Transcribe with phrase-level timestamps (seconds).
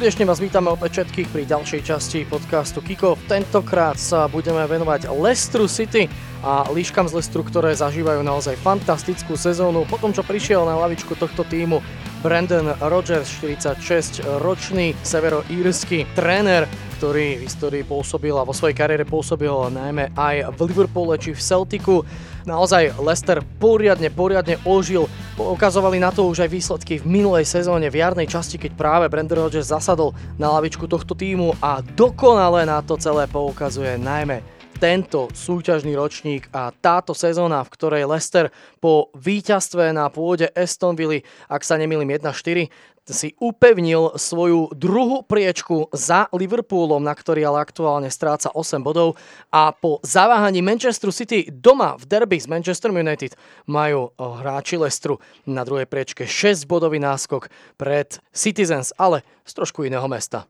[0.00, 3.20] Srdečne vás vítame opäť všetkých pri ďalšej časti podcastu Kiko.
[3.28, 6.08] Tentokrát sa budeme venovať Leicester City
[6.40, 9.84] a líškam z Leicesteru, ktoré zažívajú naozaj fantastickú sezónu.
[9.84, 11.84] Po tom, čo prišiel na lavičku tohto týmu
[12.24, 16.64] Brandon Rogers, 46-ročný severoírsky tréner,
[16.96, 21.44] ktorý v histórii pôsobil a vo svojej kariére pôsobil najmä aj v Liverpoole či v
[21.44, 22.08] Celticu
[22.44, 25.08] naozaj Leicester poriadne, poriadne ožil.
[25.40, 29.48] Ukazovali na to už aj výsledky v minulej sezóne v jarnej časti, keď práve Brandon
[29.48, 35.92] Rodgers zasadol na lavičku tohto týmu a dokonale na to celé poukazuje najmä tento súťažný
[35.92, 38.48] ročník a táto sezóna, v ktorej Leicester
[38.80, 42.72] po víťazstve na pôde Aston ak sa nemýlim 1-4,
[43.10, 49.18] si upevnil svoju druhú priečku za Liverpoolom, na ktorý ale aktuálne stráca 8 bodov
[49.50, 53.34] a po zaváhaní Manchester City doma v derby s Manchester United
[53.66, 60.06] majú hráči Leicesteru na druhej priečke 6 bodový náskok pred Citizens, ale z trošku iného
[60.06, 60.46] mesta.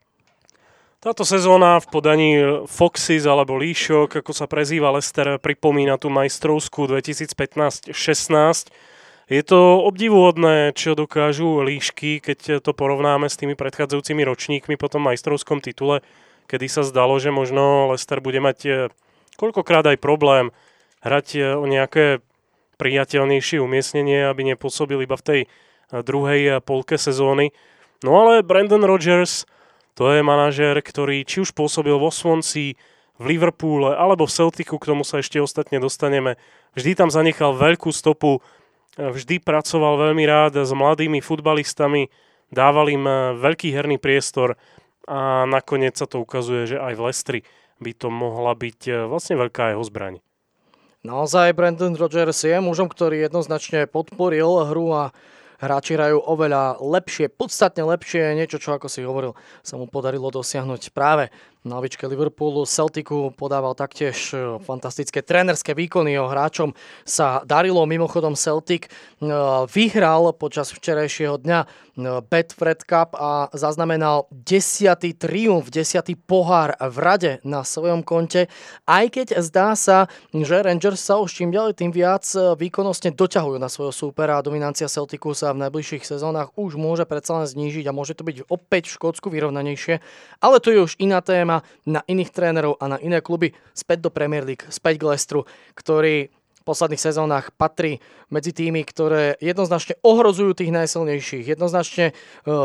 [1.00, 2.33] Táto sezóna v podaní
[2.69, 8.69] Foxes alebo Líšok, ako sa prezýva Lester, pripomína tú majstrovskú 2015-16.
[9.31, 15.06] Je to obdivuhodné, čo dokážu líšky, keď to porovnáme s tými predchádzajúcimi ročníkmi po tom
[15.06, 16.03] majstrovskom titule,
[16.50, 18.75] kedy sa zdalo, že možno Lester bude mať eh,
[19.39, 20.51] koľkokrát aj problém
[21.06, 22.27] hrať eh, o nejaké
[22.83, 27.55] priateľnejšie umiestnenie, aby nepôsobil iba v tej eh, druhej polke sezóny.
[28.03, 29.47] No ale Brandon Rogers
[29.95, 32.75] to je manažér, ktorý či už pôsobil vo Swansea,
[33.20, 36.34] v Liverpoole alebo v Celticu, k tomu sa ešte ostatne dostaneme.
[36.75, 38.42] Vždy tam zanechal veľkú stopu,
[38.98, 42.10] vždy pracoval veľmi rád s mladými futbalistami,
[42.50, 44.58] dával im eh, veľký herný priestor
[45.06, 47.41] a nakoniec sa to ukazuje, že aj v Lestri
[47.80, 50.14] by to mohla byť eh, vlastne veľká jeho zbraň.
[51.00, 55.05] Naozaj Brandon Rogers je mužom, ktorý jednoznačne podporil hru a
[55.56, 59.33] hráči hrajú oveľa lepšie, podstatne lepšie, niečo, čo ako si hovoril,
[59.64, 61.33] sa mu podarilo dosiahnuť práve
[61.64, 62.64] na lavičke Liverpoolu.
[62.64, 66.72] Celticu podával taktiež e, fantastické trénerské výkony, jeho hráčom
[67.04, 67.84] sa darilo.
[67.84, 68.90] Mimochodom Celtic e,
[69.68, 71.66] vyhral počas včerajšieho dňa e,
[72.24, 78.48] Betfred Cup a zaznamenal desiatý triumf, desiatý pohár v rade na svojom konte.
[78.88, 82.24] Aj keď zdá sa, že Rangers sa už čím ďalej tým viac
[82.56, 87.36] výkonnostne doťahujú na svojho súpera a dominancia Celticu sa v najbližších sezónach už môže predsa
[87.36, 90.00] len znížiť a môže to byť opäť v Škótsku vyrovnanejšie.
[90.40, 94.06] Ale to je už iná téma téma na iných trénerov a na iné kluby späť
[94.06, 95.42] do Premier League, späť k Leicesteru,
[95.74, 102.14] ktorý v posledných sezónach patrí medzi tými, ktoré jednoznačne ohrozujú tých najsilnejších, jednoznačne e,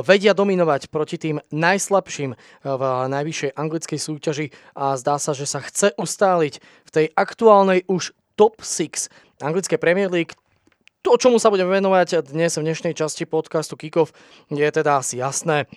[0.03, 5.63] vedia dominovať proti tým najslabším e, v najvyššej anglickej súťaži a zdá sa, že sa
[5.63, 9.07] chce ustáliť v tej aktuálnej už top 6
[9.39, 10.35] anglické Premier League.
[11.07, 14.11] To, čomu sa budeme venovať dnes v dnešnej časti podcastu Kikov,
[14.51, 15.71] je teda asi jasné.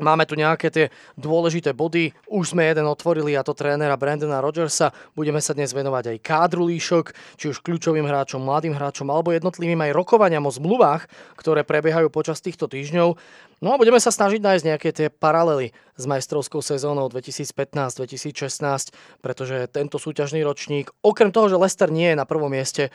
[0.00, 0.88] Máme tu nejaké tie
[1.20, 2.16] dôležité body.
[2.32, 4.88] Už sme jeden otvorili a to trénera Brandona Rodgersa.
[5.12, 9.76] Budeme sa dnes venovať aj kádru líšok, či už kľúčovým hráčom, mladým hráčom alebo jednotlivým
[9.84, 13.20] aj rokovaniam o zmluvách, ktoré prebiehajú počas týchto týždňov.
[13.60, 20.00] No a budeme sa snažiť nájsť nejaké tie paralely s majstrovskou sezónou 2015-2016, pretože tento
[20.00, 22.88] súťažný ročník, okrem toho, že Leicester nie je na prvom mieste,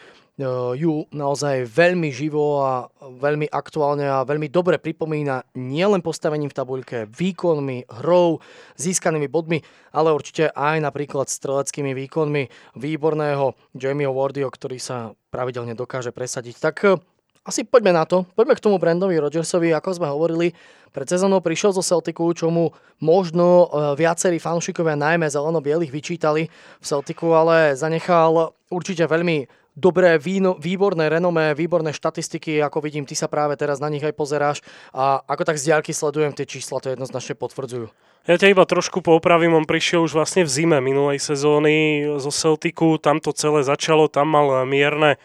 [0.78, 6.98] ju naozaj veľmi živo a veľmi aktuálne a veľmi dobre pripomína nielen postavením v tabuľke,
[7.10, 8.38] výkonmi, hrou,
[8.78, 16.14] získanými bodmi, ale určite aj napríklad streleckými výkonmi výborného Jamieho Wardio, ktorý sa pravidelne dokáže
[16.14, 16.56] presadiť.
[16.62, 17.02] Tak e,
[17.42, 18.30] asi poďme na to.
[18.38, 20.54] Poďme k tomu Brandovi Rodgersovi, ako sme hovorili.
[20.94, 22.70] Pred sezónou prišiel zo Celticu, čo mu
[23.02, 23.68] možno e,
[23.98, 31.54] viacerí fanúšikovia najmä zeleno-bielých vyčítali v Celticu, ale zanechal určite veľmi dobré, víno, výborné renomé,
[31.54, 35.62] výborné štatistiky, ako vidím, ty sa práve teraz na nich aj pozeráš a ako tak
[35.62, 37.94] z diaľky sledujem tie čísla, to jednoznačne potvrdzujú.
[38.28, 42.98] Ja ťa iba trošku poopravím, on prišiel už vlastne v zime minulej sezóny zo Celticu,
[42.98, 45.22] tam to celé začalo, tam mal mierne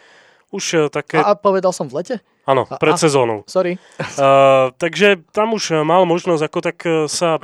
[0.52, 1.18] už eh, také...
[1.18, 2.16] A, a povedal som v lete?
[2.44, 3.42] Áno, pred a, sezónou.
[3.48, 3.80] Sorry.
[3.98, 7.40] Uh, takže tam už mal možnosť ako tak eh, sa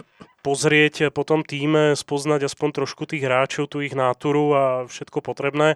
[0.46, 5.74] pozrieť po tom týme, spoznať aspoň trošku tých hráčov, tú ich náturu a všetko potrebné.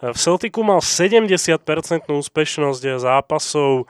[0.00, 1.60] V Celticu mal 70%
[2.08, 3.84] úspešnosť zápasov,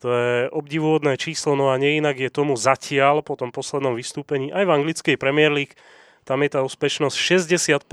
[0.00, 4.64] to je obdivuhodné číslo, no a neinak je tomu zatiaľ po tom poslednom vystúpení aj
[4.64, 5.76] v anglickej Premier League.
[6.24, 7.84] Tam je tá úspešnosť 65,5%.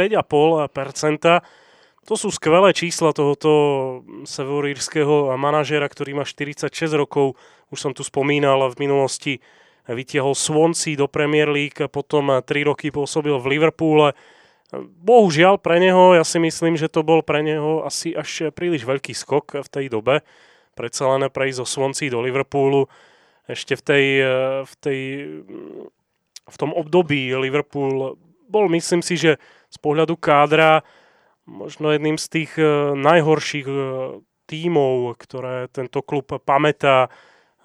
[2.08, 3.52] To sú skvelé čísla tohoto
[4.24, 7.36] severoírskeho manažéra, ktorý má 46 rokov.
[7.68, 9.44] Už som tu spomínal v minulosti
[9.92, 14.16] vytiahol Swansea do Premier League, potom 3 roky pôsobil v Liverpoole.
[14.76, 19.16] Bohužiaľ pre neho, ja si myslím, že to bol pre neho asi až príliš veľký
[19.16, 20.28] skok v tej dobe.
[20.76, 22.92] Predsa len prejsť zo Swansea do Liverpoolu.
[23.48, 24.36] ešte v, tej, e,
[24.68, 25.00] v, tej,
[26.44, 28.20] v tom období Liverpool
[28.52, 29.40] bol, myslím si, že
[29.72, 30.84] z pohľadu kádra
[31.48, 32.52] možno jedným z tých
[32.96, 33.68] najhorších
[34.48, 37.08] tímov, ktoré tento klub pamätá.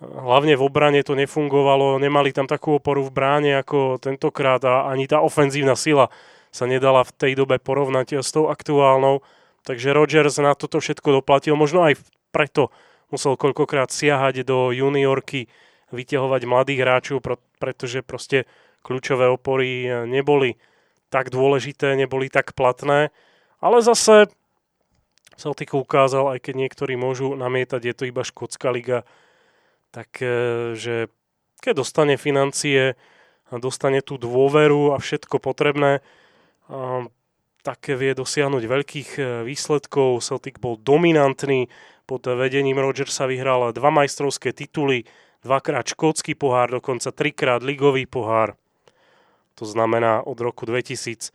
[0.03, 5.07] Hlavne v obrane to nefungovalo, nemali tam takú oporu v bráne ako tentokrát a ani
[5.07, 6.11] tá ofenzívna sila
[6.53, 9.25] sa nedala v tej dobe porovnať s tou aktuálnou.
[9.65, 11.97] Takže Rodgers na toto všetko doplatil, možno aj
[12.29, 12.69] preto
[13.09, 15.49] musel koľkokrát siahať do juniorky,
[15.93, 17.19] vyťahovať mladých hráčov,
[17.57, 18.45] pretože proste
[18.85, 20.61] kľúčové opory eh, neboli
[21.13, 23.13] tak dôležité, neboli tak platné.
[23.61, 24.33] Ale zase
[25.37, 29.09] Celtic ukázal, aj keď niektorí môžu namietať, je to iba škótska liga,
[29.93, 31.09] tak eh,
[31.63, 32.99] keď dostane financie,
[33.53, 36.03] dostane tú dôveru a všetko potrebné,
[37.63, 40.21] tak vie dosiahnuť veľkých eh, výsledkov.
[40.21, 41.71] Celtic bol dominantný,
[42.03, 45.07] pod vedením Rodgersa vyhral dva majstrovské tituly,
[45.47, 48.59] dvakrát škótsky pohár, dokonca trikrát ligový pohár.
[49.55, 51.31] To znamená od roku 2016,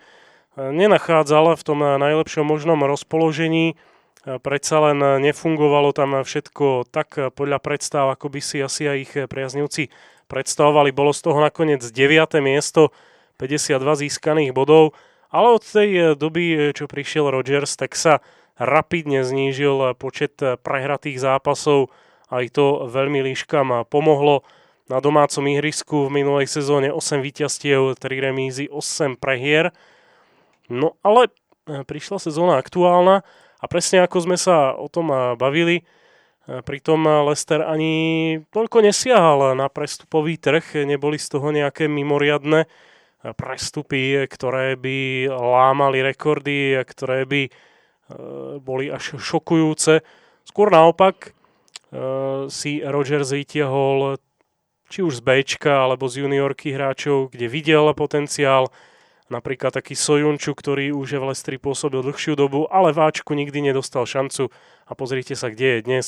[0.53, 3.73] nenachádzal v tom najlepšom možnom rozpoložení.
[4.21, 9.89] Predsa len nefungovalo tam všetko tak podľa predstav, ako by si asi aj ich priaznivci
[10.29, 10.93] predstavovali.
[10.93, 12.37] Bolo z toho nakoniec 9.
[12.37, 12.93] miesto,
[13.41, 14.93] 52 získaných bodov,
[15.33, 18.21] ale od tej doby, čo prišiel Rodgers, tak sa
[18.57, 21.89] rapidne znížil počet prehratých zápasov.
[22.29, 24.45] Aj to veľmi líškam pomohlo.
[24.91, 29.71] Na domácom ihrisku v minulej sezóne 8 víťazstiev, 3 remízy, 8 prehier.
[30.67, 31.31] No ale
[31.63, 33.23] e, prišla sezóna aktuálna
[33.63, 35.83] a presne ako sme sa o tom e, bavili, e,
[36.67, 36.99] pritom
[37.31, 42.67] Lester ani toľko nesiahal na prestupový trh, neboli z toho nejaké mimoriadne
[43.39, 47.47] prestupy, ktoré by lámali rekordy, ktoré by
[48.59, 50.03] boli až šokujúce.
[50.43, 54.19] Skôr naopak eh, si Rogers vytiahol
[54.91, 58.69] či už z Bčka alebo z juniorky hráčov, kde videl potenciál,
[59.31, 63.73] napríklad taký Sojunču, ktorý už je v Lestri pôsobil dlhšiu dobu, ale v Ačku nikdy
[63.73, 64.53] nedostal šancu
[64.85, 66.05] a pozrite sa, kde je dnes.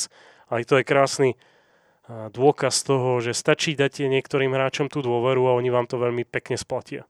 [0.51, 5.57] Aj to je krásny eh, dôkaz toho, že stačí dať niektorým hráčom tú dôveru a
[5.57, 7.07] oni vám to veľmi pekne splatia.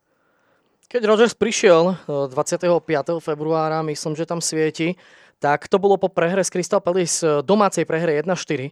[0.86, 3.18] Keď Rogers prišiel 25.
[3.18, 4.94] Eh, februára, myslím, že tam svieti,
[5.42, 8.70] tak to bolo po prehre s Crystal Palace, eh, domácej prehre 1-4.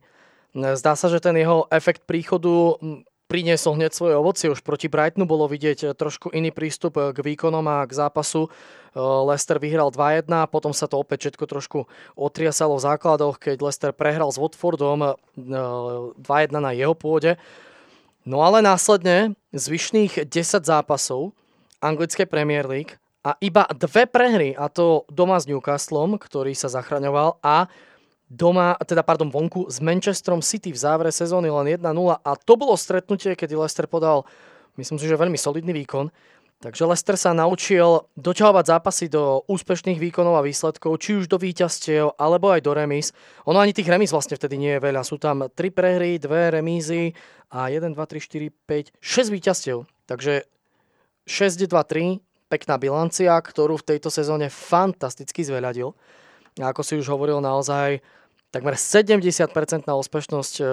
[0.54, 4.46] Zdá sa, že ten jeho efekt príchodu hm, priniesol hneď svoje ovocie.
[4.46, 8.54] Už proti Brightonu bolo vidieť eh, trošku iný prístup k výkonom a k zápasu.
[8.94, 11.80] Leicester vyhral 2-1, potom sa to opäť všetko trošku
[12.14, 17.42] otriasalo v základoch, keď Leicester prehral s Watfordom 2-1 na jeho pôde.
[18.22, 21.34] No ale následne zvyšných 10 zápasov
[21.84, 22.96] anglickej Premier League
[23.28, 27.68] a iba dve prehry, a to doma s Newcastlom, ktorý sa zachraňoval a
[28.32, 31.84] doma, teda pardon, vonku s Manchesterom City v závere sezóny len 1-0
[32.20, 34.24] a to bolo stretnutie, kedy Leicester podal,
[34.80, 36.08] myslím si, že veľmi solidný výkon.
[36.64, 42.16] Takže Leicester sa naučil doťahovať zápasy do úspešných výkonov a výsledkov, či už do víťazstiev,
[42.16, 43.12] alebo aj do remíz.
[43.44, 45.04] Ono ani tých remíz vlastne vtedy nie je veľa.
[45.04, 47.12] Sú tam 3 prehry, 2 remízy
[47.52, 48.48] a 1, 2, 3, 4,
[48.96, 49.84] 5, 6 víťazstiev.
[50.08, 50.48] Takže
[51.28, 52.20] 6-2-3,
[52.52, 55.96] pekná bilancia, ktorú v tejto sezóne fantasticky zveľadil.
[56.62, 58.06] A ako si už hovoril, naozaj
[58.54, 60.66] takmer 70% na úspešnosť, e,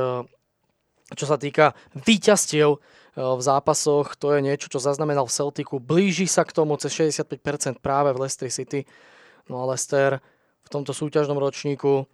[1.16, 2.78] čo sa týka víťazstiev e,
[3.16, 5.80] v zápasoch, to je niečo, čo zaznamenal v Celticu.
[5.80, 8.84] Blíži sa k tomu cez 65% práve v Leicester City.
[9.48, 10.20] No a Leicester
[10.60, 12.04] v tomto súťažnom ročníku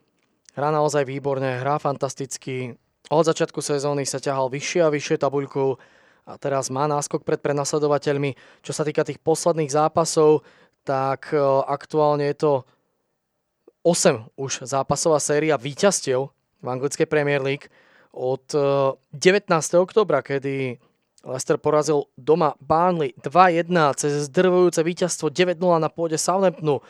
[0.55, 2.79] hrá naozaj výborne, hrá fantasticky.
[3.11, 5.79] Od začiatku sezóny sa ťahal vyššie a vyššie tabuľku
[6.27, 8.35] a teraz má náskok pred prenasledovateľmi.
[8.67, 10.43] Čo sa týka tých posledných zápasov,
[10.83, 11.39] tak e,
[11.71, 12.53] aktuálne je to
[13.87, 17.71] 8 už zápasová séria víťazstiev v anglickej Premier League
[18.11, 18.99] od 19.
[19.15, 20.83] E, oktobra, kedy
[21.27, 26.83] Leicester porazil doma Burnley 2-1 cez zdrvujúce víťazstvo 9-0 na pôde Southamptonu,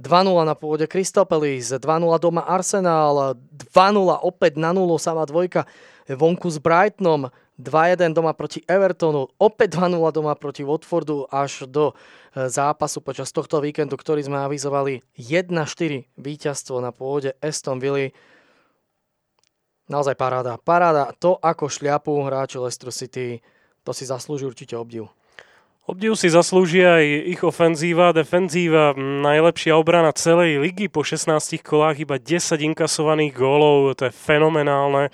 [0.00, 1.84] 2-0 na pôde Crystal Palace, 2-0
[2.16, 5.68] doma Arsenal, 2-0 opäť na 0 sama dvojka
[6.08, 7.28] vonku s Brightonom,
[7.60, 13.60] 2-1 doma proti Evertonu, opäť 2-0 doma proti Watfordu až do e, zápasu počas tohto
[13.60, 18.08] víkendu, ktorý sme avizovali 1-4 víťazstvo na pôde Aston Villa.
[19.92, 20.56] Naozaj paráda.
[20.56, 21.12] Paráda.
[21.20, 23.44] To, ako šľapú hráči Leicester City,
[23.84, 25.12] to si zaslúži určite obdiv.
[25.82, 32.22] Obdiv si zaslúžia aj ich ofenzíva, defenzíva, najlepšia obrana celej ligy po 16 kolách, iba
[32.22, 32.38] 10
[32.70, 35.10] inkasovaných gólov, to je fenomenálne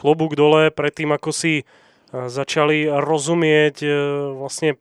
[0.00, 1.64] klobúk dole pred tým, ako si e,
[2.08, 3.88] začali rozumieť e,
[4.32, 4.80] vlastne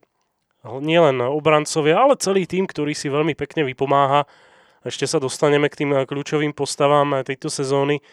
[0.64, 4.24] nielen obrancovia, ale celý tým, ktorý si veľmi pekne vypomáha.
[4.88, 8.00] Ešte sa dostaneme k tým kľúčovým postavám tejto sezóny.
[8.00, 8.04] E,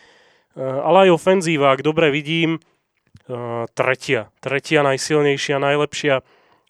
[0.58, 2.58] ale aj ofenzíva, ak dobre vidím,
[3.74, 4.30] tretia.
[4.38, 6.22] Tretia najsilnejšia, najlepšia.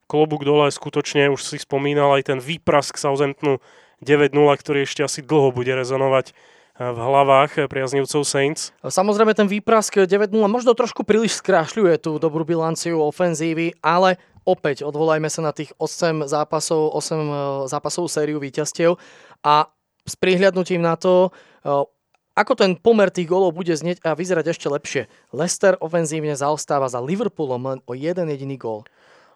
[0.09, 3.61] Klobúk dole, skutočne už si spomínal aj ten výprask Southamptonu
[4.00, 6.33] 9-0, ktorý ešte asi dlho bude rezonovať
[6.76, 8.76] v hlavách priaznivcov Saints.
[8.85, 15.33] Samozrejme ten výprask 9-0 možno trošku príliš skrášľuje tú dobrú bilanciu ofenzívy, ale opäť odvolajme
[15.33, 17.33] sa na tých 8 zápasov, 8 e,
[17.73, 19.00] zápasovú sériu víťazstiev
[19.40, 19.73] a
[20.06, 21.33] s prihľadnutím na to,
[21.64, 21.71] e,
[22.37, 25.02] ako ten pomer tých golov bude znieť a vyzerať ešte lepšie.
[25.33, 28.85] Leicester ofenzívne zaostáva za Liverpoolom len o jeden jediný gól.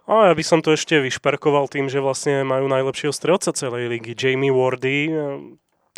[0.04, 4.12] A ja by som to ešte vyšperkoval tým, že vlastne majú najlepšieho strelca celej ligy,
[4.12, 5.09] Jamie Wardy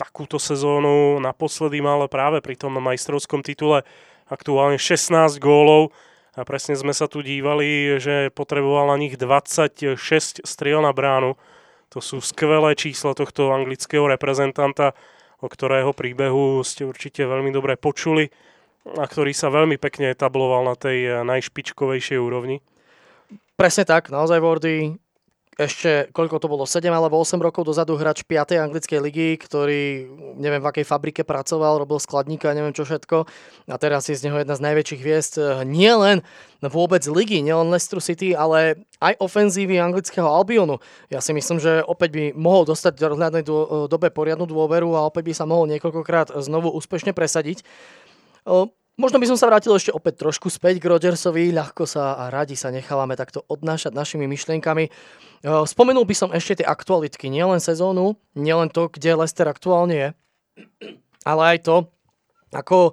[0.02, 3.86] takúto sezónu naposledy mal práve pri tom majstrovskom titule
[4.26, 5.94] aktuálne 16 gólov
[6.34, 9.94] a presne sme sa tu dívali, že potreboval na nich 26
[10.42, 11.38] striel na bránu.
[11.94, 14.96] To sú skvelé čísla tohto anglického reprezentanta,
[15.38, 18.26] o ktorého príbehu ste určite veľmi dobre počuli
[18.98, 22.58] a ktorý sa veľmi pekne etabloval na tej najšpičkovejšej úrovni.
[23.54, 25.01] Presne tak, naozaj Wardy
[25.60, 28.56] ešte, koľko to bolo, 7 alebo 8 rokov dozadu hráč 5.
[28.56, 30.08] anglickej ligy, ktorý
[30.40, 33.28] neviem v akej fabrike pracoval, robil skladníka, neviem čo všetko.
[33.68, 36.24] A teraz je z neho jedna z najväčších hviezd eh, nie len
[36.64, 40.80] vôbec ligy, nielen Leicester City, ale aj ofenzívy anglického Albionu.
[41.12, 43.52] Ja si myslím, že opäť by mohol dostať v rozhľadnej eh,
[43.92, 47.60] dobe poriadnu dôveru a opäť by sa mohol niekoľkokrát znovu úspešne presadiť.
[49.00, 51.48] Možno by som sa vrátil ešte opäť trošku späť k Rodgersovi.
[51.48, 54.92] Ľahko sa a radi sa nechávame takto odnášať našimi myšlienkami.
[55.42, 57.32] Spomenul by som ešte tie aktualitky.
[57.32, 60.08] Nielen sezónu, nielen to, kde Lester aktuálne je,
[61.24, 61.76] ale aj to,
[62.52, 62.92] ako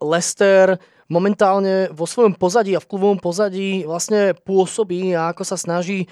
[0.00, 0.80] Lester
[1.12, 6.08] momentálne vo svojom pozadí a v klubovom pozadí vlastne pôsobí a ako sa snaží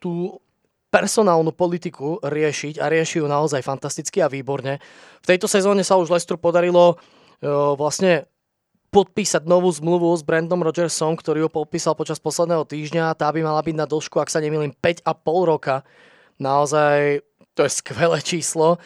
[0.00, 0.40] tú
[0.88, 4.80] personálnu politiku riešiť a rieši ju naozaj fantasticky a výborne.
[5.20, 6.96] V tejto sezóne sa už Lestru podarilo
[7.76, 8.30] vlastne
[8.92, 13.16] podpísať novú zmluvu s Brandom Rodgersom, ktorý ho podpísal počas posledného týždňa.
[13.16, 15.08] Tá by mala byť na dĺžku, ak sa nemýlim, 5,5
[15.48, 15.80] roka.
[16.36, 17.24] Naozaj
[17.56, 18.76] to je skvelé číslo.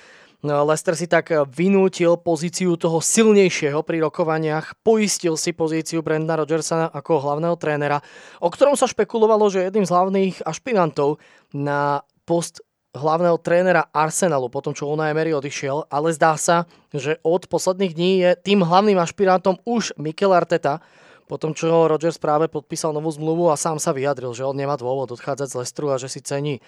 [0.46, 6.86] No, Lester si tak vynútil pozíciu toho silnejšieho pri rokovaniach, poistil si pozíciu Brenda Rodgersa
[6.92, 7.98] ako hlavného trénera,
[8.38, 11.18] o ktorom sa špekulovalo, že jedným z hlavných ašpirantov
[11.50, 12.62] na post
[12.96, 18.12] hlavného trénera Arsenalu, potom čo Unai Emery odišiel, ale zdá sa, že od posledných dní
[18.24, 20.80] je tým hlavným ašpirantom už Mikel Arteta,
[21.26, 25.10] potom čo Rodgers práve podpísal novú zmluvu a sám sa vyjadril, že on nemá dôvod
[25.10, 26.60] odchádzať z Lestru a že si cení e,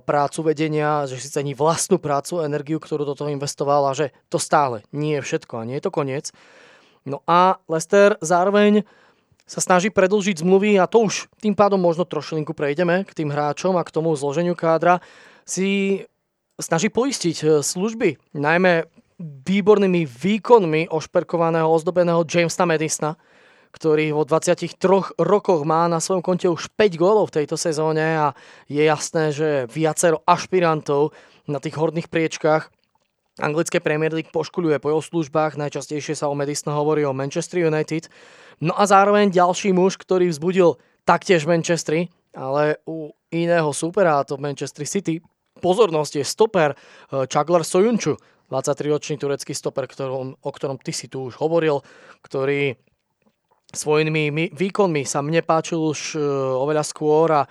[0.00, 4.40] prácu vedenia, že si cení vlastnú prácu, energiu, ktorú do toho investoval a že to
[4.40, 6.32] stále nie je všetko a nie je to koniec.
[7.04, 8.88] No a Lester zároveň
[9.44, 13.76] sa snaží predlžiť zmluvy a to už tým pádom možno trošilinku prejdeme k tým hráčom
[13.76, 15.04] a k tomu zloženiu kádra
[15.50, 15.70] si
[16.62, 18.86] snaží poistiť e, služby, najmä
[19.20, 23.18] výbornými výkonmi ošperkovaného ozdobeného Jamesa Madisona,
[23.74, 24.78] ktorý vo 23
[25.20, 28.26] rokoch má na svojom konte už 5 gólov v tejto sezóne a
[28.66, 31.12] je jasné, že viacero ašpirantov
[31.44, 32.70] na tých horných priečkách
[33.40, 38.12] anglické Premier League poškuluje po jeho službách, najčastejšie sa o Madisona hovorí o Manchester United.
[38.60, 40.76] No a zároveň ďalší muž, ktorý vzbudil
[41.08, 45.24] taktiež Manchester, ale u iného supera, a to Manchester City,
[45.58, 46.78] pozornosť je stoper
[47.10, 48.14] Čaglar eh, Sojunču,
[48.50, 51.82] 23-ročný turecký stoper, ktorom, o ktorom ty si tu už hovoril,
[52.22, 52.74] ktorý
[53.70, 56.22] svojimi výkonmi sa mne páčil už eh,
[56.58, 57.42] oveľa skôr a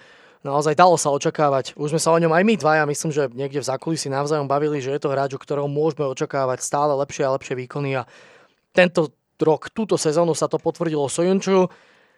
[0.43, 1.75] naozaj dalo sa očakávať.
[1.75, 4.79] Už sme sa o ňom aj my dvaja, myslím, že niekde v zákulisí navzájom bavili,
[4.79, 8.07] že je to hráč, o ktorého môžeme očakávať stále lepšie a lepšie výkony a
[8.71, 11.71] tento rok, túto sezónu sa to potvrdilo Sojunču.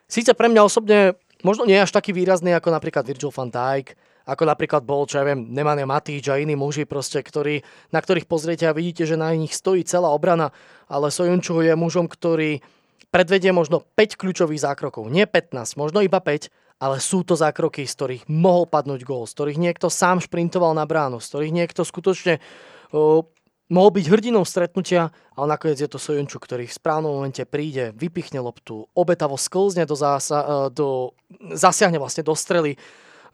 [0.09, 3.97] Síce pre mňa osobne možno nie až taký výrazný ako napríklad Virgil van Dijk,
[4.31, 8.31] ako napríklad bol, čo ja viem, Nemanja Matič a iní muži, proste, ktorí, na ktorých
[8.31, 10.55] pozriete a vidíte, že na nich stojí celá obrana,
[10.88, 12.63] ale Sojunču je mužom, ktorý
[13.11, 15.11] predvedie možno 5 kľúčových zákrokov.
[15.11, 16.47] Nie 15, možno iba 5,
[16.81, 20.88] ale sú to zákroky, z ktorých mohol padnúť gól, z ktorých niekto sám šprintoval na
[20.88, 23.21] bránu, z ktorých niekto skutočne uh,
[23.69, 28.41] mohol byť hrdinou stretnutia, ale nakoniec je to Sojunču, ktorý v správnom momente príde, vypichne
[28.41, 31.13] loptu, obetavo sklzne do, zása, uh, do
[31.53, 32.79] zasiahne vlastne do strely,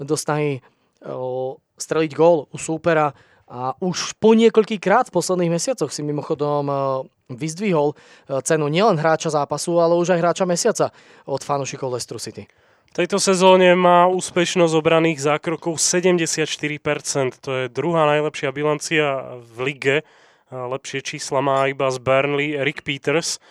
[0.01, 0.59] do snahy
[1.77, 3.13] streliť gól u súpera
[3.47, 6.67] a už po niekoľkýkrát v posledných mesiacoch si mimochodom
[7.31, 7.95] vyzdvihol
[8.43, 10.91] cenu nielen hráča zápasu, ale už aj hráča mesiaca
[11.23, 12.43] od fanúšikov Leicester City.
[12.87, 17.39] V tejto sezóne má úspešnosť obraných zákrokov 74%.
[17.43, 19.97] To je druhá najlepšia bilancia v lige.
[20.49, 23.43] Lepšie čísla má iba z Burnley Rick Peters.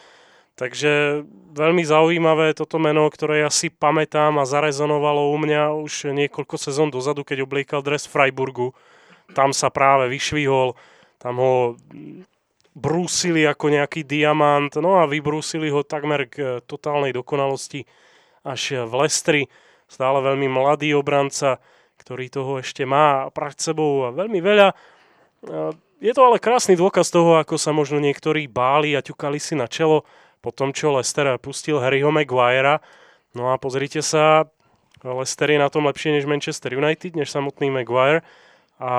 [0.56, 1.20] Takže
[1.52, 6.88] veľmi zaujímavé toto meno, ktoré ja si pamätám a zarezonovalo u mňa už niekoľko sezón
[6.88, 8.72] dozadu, keď obliekal dres Freiburgu.
[9.36, 10.72] Tam sa práve vyšvihol,
[11.20, 11.54] tam ho
[12.72, 17.84] brúsili ako nejaký diamant, no a vybrúsili ho takmer k totálnej dokonalosti
[18.40, 19.42] až v Lestri.
[19.88, 21.60] Stále veľmi mladý obranca,
[22.00, 24.72] ktorý toho ešte má pred sebou veľmi veľa.
[26.00, 29.68] Je to ale krásny dôkaz toho, ako sa možno niektorí báli a ťukali si na
[29.68, 30.04] čelo
[30.46, 32.78] po tom, čo Lester pustil Harryho Maguirea.
[33.34, 34.46] No a pozrite sa,
[35.02, 38.22] Leicester je na tom lepšie než Manchester United, než samotný Maguire.
[38.78, 38.94] A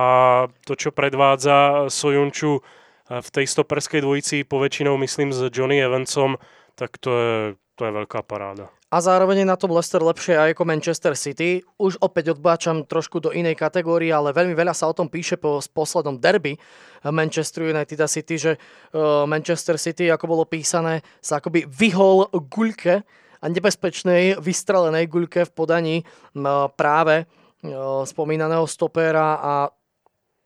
[0.68, 2.60] to, čo predvádza Sojunču
[3.08, 6.36] v tej stoperskej dvojici, poväčšinou myslím s Johnny Evansom,
[6.76, 7.36] tak to je,
[7.80, 11.60] to je veľká paráda a zároveň je na tom Leicester lepšie aj ako Manchester City.
[11.76, 15.60] Už opäť odbáčam trošku do inej kategórie, ale veľmi veľa sa o tom píše po
[15.60, 16.56] poslednom derby
[17.04, 23.04] Manchester United a City, že uh, Manchester City, ako bolo písané, sa akoby vyhol guľke
[23.38, 25.96] a nebezpečnej vystrelenej guľke v podaní
[26.80, 29.54] práve uh, spomínaného stopera a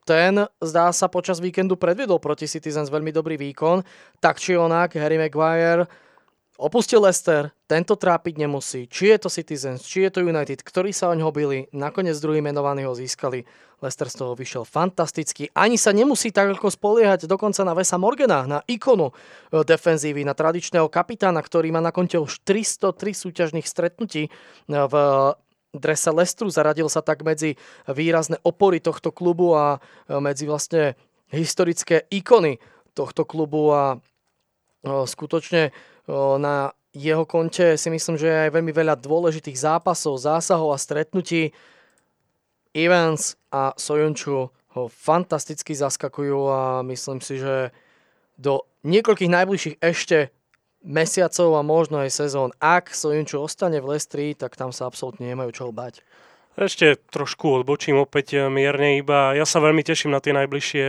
[0.02, 3.86] ten, zdá sa, počas víkendu predviedol proti Citizens veľmi dobrý výkon.
[4.18, 5.86] Tak či onak, Harry Maguire
[6.62, 8.86] opustil Leicester, tento trápiť nemusí.
[8.86, 12.40] Či je to Citizens, či je to United, ktorí sa o ňoho byli, nakoniec druhý
[12.46, 13.42] menovaní ho získali.
[13.82, 15.50] Leicester z toho vyšiel fantasticky.
[15.58, 19.14] Ani sa nemusí tak ako spoliehať dokonca na Vesa Morgana, na ikonu e,
[19.66, 24.32] defenzívy, na tradičného kapitána, ktorý má na konte už 303 súťažných stretnutí e,
[24.70, 24.96] v
[25.74, 26.54] drese Lestru.
[26.54, 27.58] Zaradil sa tak medzi
[27.90, 30.94] výrazné opory tohto klubu a e, medzi vlastne
[31.34, 32.62] historické ikony
[32.94, 33.98] tohto klubu a
[34.84, 35.72] skutočne
[36.10, 41.56] na jeho konte si myslím, že je aj veľmi veľa dôležitých zápasov, zásahov a stretnutí.
[42.72, 47.76] Evans a Sojunču ho fantasticky zaskakujú a myslím si, že
[48.40, 50.32] do niekoľkých najbližších ešte
[50.82, 55.52] mesiacov a možno aj sezón, ak Sojunču ostane v Lestri, tak tam sa absolútne nemajú
[55.52, 56.02] čo bať.
[56.60, 59.32] Ešte trošku odbočím opäť mierne iba.
[59.32, 60.86] Ja sa veľmi teším na tie najbližšie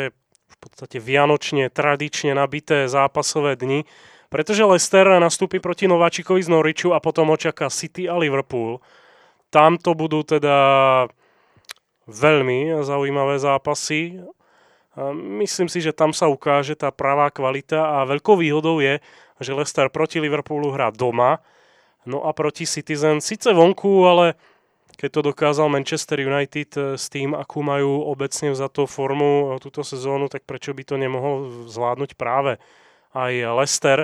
[0.51, 3.87] v podstate vianočne, tradične nabité zápasové dni
[4.33, 8.81] pretože Leicester nastúpi proti Nováčikovi z Norwichu a potom očaká City a Liverpool.
[9.53, 10.57] Tam to budú teda
[12.09, 14.25] veľmi zaujímavé zápasy.
[15.37, 19.05] Myslím si, že tam sa ukáže tá pravá kvalita a veľkou výhodou je,
[19.37, 21.45] že Leicester proti Liverpoolu hrá doma,
[22.09, 24.40] no a proti Citizen síce vonku, ale
[24.97, 29.85] keď to dokázal Manchester United eh, s tým, akú majú obecne za to formu túto
[29.85, 32.57] sezónu, tak prečo by to nemohol zvládnuť práve
[33.12, 33.99] aj Leicester.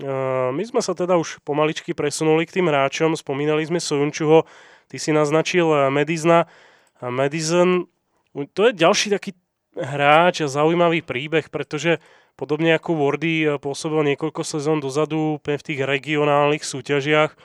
[0.00, 4.48] Ehm, my sme sa teda už pomaličky presunuli k tým hráčom, spomínali sme Sojunčuho,
[4.88, 6.48] ty si naznačil eh, Medizna.
[7.00, 7.88] Madison,
[8.52, 9.32] to je ďalší taký
[9.72, 11.96] hráč a zaujímavý príbeh, pretože
[12.36, 17.36] podobne ako Wardy eh, pôsobil niekoľko sezón dozadu v tých regionálnych súťažiach,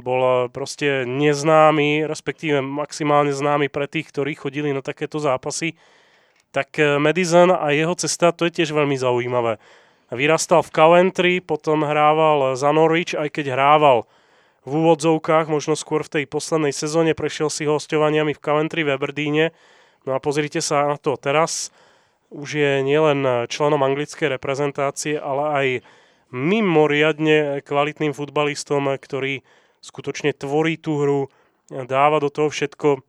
[0.00, 5.76] bol eh, proste neznámy, respektíve maximálne známy pre tých, ktorí chodili na takéto zápasy,
[6.54, 9.58] tak Madison a jeho cesta, to je tiež veľmi zaujímavé.
[10.12, 14.04] Vyrastal v Coventry, potom hrával za Norwich, aj keď hrával
[14.64, 19.52] v úvodzovkách, možno skôr v tej poslednej sezóne, prešiel si hostovaniami v Coventry v Aberdeene.
[20.04, 21.72] No a pozrite sa na to teraz.
[22.32, 25.66] Už je nielen členom anglickej reprezentácie, ale aj
[26.32, 29.44] mimoriadne kvalitným futbalistom, ktorý
[29.84, 31.20] skutočne tvorí tú hru,
[31.68, 33.04] dáva do toho všetko.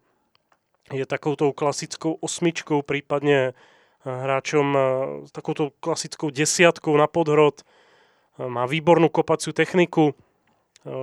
[0.94, 3.58] Je takoutou klasickou osmičkou, prípadne
[4.06, 4.80] hráčom e,
[5.26, 10.94] s takouto klasickou desiatkou na podhrod, e, má výbornú kopaciu techniku, e,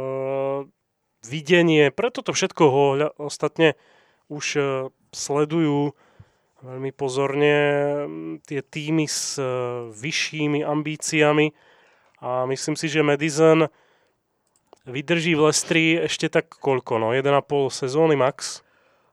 [1.22, 2.84] videnie, preto to všetko ho
[3.18, 3.78] ostatne
[4.26, 4.58] už
[5.14, 5.94] sledujú
[6.62, 7.54] veľmi pozorne
[8.42, 9.38] tie týmy s
[9.92, 11.54] vyššími ambíciami.
[12.22, 13.70] A myslím si, že Madison
[14.86, 17.14] vydrží v Lestri ešte tak koľko, no?
[17.14, 18.66] 1,5 sezóny max?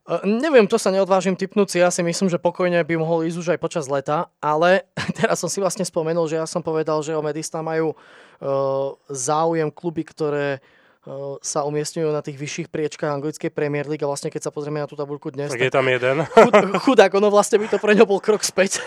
[0.09, 1.77] Uh, neviem, to sa neodvážim typnúť si.
[1.77, 4.89] Ja si myslím, že pokojne by mohol ísť už aj počas leta, ale
[5.21, 9.69] teraz som si vlastne spomenul, že ja som povedal, že o Medista majú uh, záujem
[9.69, 10.65] kluby, ktoré
[11.05, 14.81] uh, sa umiestňujú na tých vyšších priečkách anglickej Premier League a vlastne keď sa pozrieme
[14.81, 15.53] na tú tabulku dnes...
[15.53, 16.25] Tak, tak je tam jeden.
[16.33, 16.57] Chud,
[16.89, 18.81] chudák, ono vlastne by to pre ňo bol krok späť.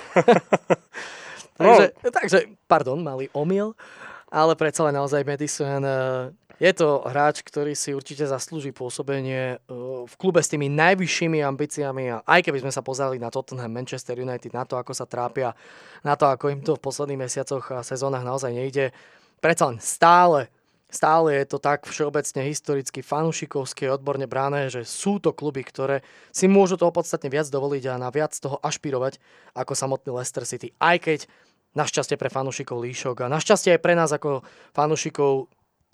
[1.63, 2.11] takže, no.
[2.11, 3.79] takže, pardon, malý omyl,
[4.27, 5.87] ale predsa len naozaj Madison
[6.63, 9.61] je to hráč, ktorý si určite zaslúži pôsobenie eh,
[10.07, 14.15] v klube s tými najvyššími ambíciami a aj keby sme sa pozerali na Tottenham, Manchester
[14.15, 15.59] United, na to, ako sa trápia,
[16.07, 18.95] na to, ako im to v posledných mesiacoch a sezónach naozaj nejde,
[19.43, 20.47] predsa len stále
[20.93, 26.05] Stále je to tak všeobecne historicky fanúšikovské odborne bráne, že sú to kluby, ktoré
[26.37, 29.17] si môžu toho podstatne viac dovoliť a na viac toho ašpirovať
[29.57, 30.77] ako samotný Leicester City.
[30.77, 31.25] Aj keď
[31.73, 34.45] našťastie pre fanúšikov líšok a našťastie aj pre nás ako
[34.77, 35.49] fanúšikov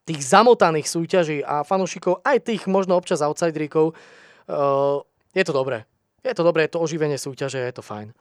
[0.09, 5.05] tých zamotaných súťaží a fanúšikov, aj tých možno občas outsideríkov, uh,
[5.37, 5.85] je to dobré.
[6.25, 8.17] Je to dobré, je to oživenie súťaže, je to fajn.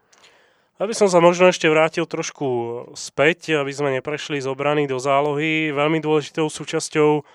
[0.78, 2.46] Aby som sa možno ešte vrátil trošku
[2.94, 5.74] späť, aby sme neprešli z obrany do zálohy.
[5.74, 7.26] Veľmi dôležitou súčasťou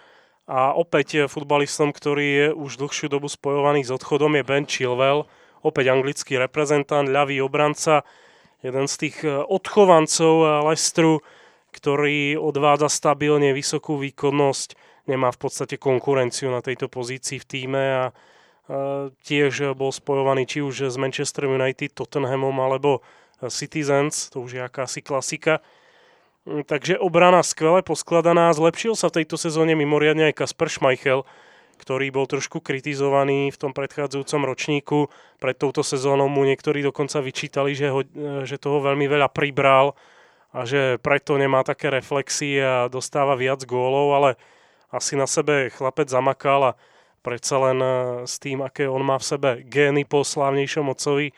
[0.47, 5.27] a opäť futbalistom, ktorý je už dlhšiu dobu spojovaný s odchodom, je Ben Chilwell,
[5.67, 8.07] opäť anglický reprezentant, ľavý obranca,
[8.63, 11.19] jeden z tých odchovancov Lestru,
[11.73, 14.77] ktorý odvádza stabilne vysokú výkonnosť,
[15.09, 18.05] nemá v podstate konkurenciu na tejto pozícii v týme a
[19.27, 23.03] tiež bol spojovaný či už s Manchester United, Tottenhamom alebo
[23.51, 25.59] Citizens, to už je akási klasika.
[26.47, 31.27] Mm, takže obrana skvele poskladaná, zlepšil sa v tejto sezóne mimoriadne aj Kasper Schmeichel,
[31.83, 34.99] ktorý bol trošku kritizovaný v tom predchádzajúcom ročníku.
[35.43, 38.07] Pred touto sezónou mu niektorí dokonca vyčítali, že, ho,
[38.47, 39.99] že toho veľmi veľa pribral
[40.53, 44.31] a že preto nemá také reflexie a dostáva viac gólov, ale
[44.93, 46.77] asi na sebe chlapec zamakal a
[47.25, 47.89] predsa len e,
[48.29, 51.33] s tým, aké on má v sebe gény po slávnejšom otcovi,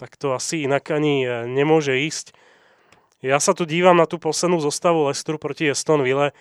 [0.00, 2.32] tak to asi inak ani e, nemôže ísť.
[3.20, 6.32] Ja sa tu dívam na tú poslednú zostavu Lestru proti Aston Ville.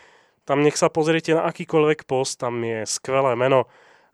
[0.44, 3.68] Tam nech sa pozriete na akýkoľvek post, tam je skvelé meno.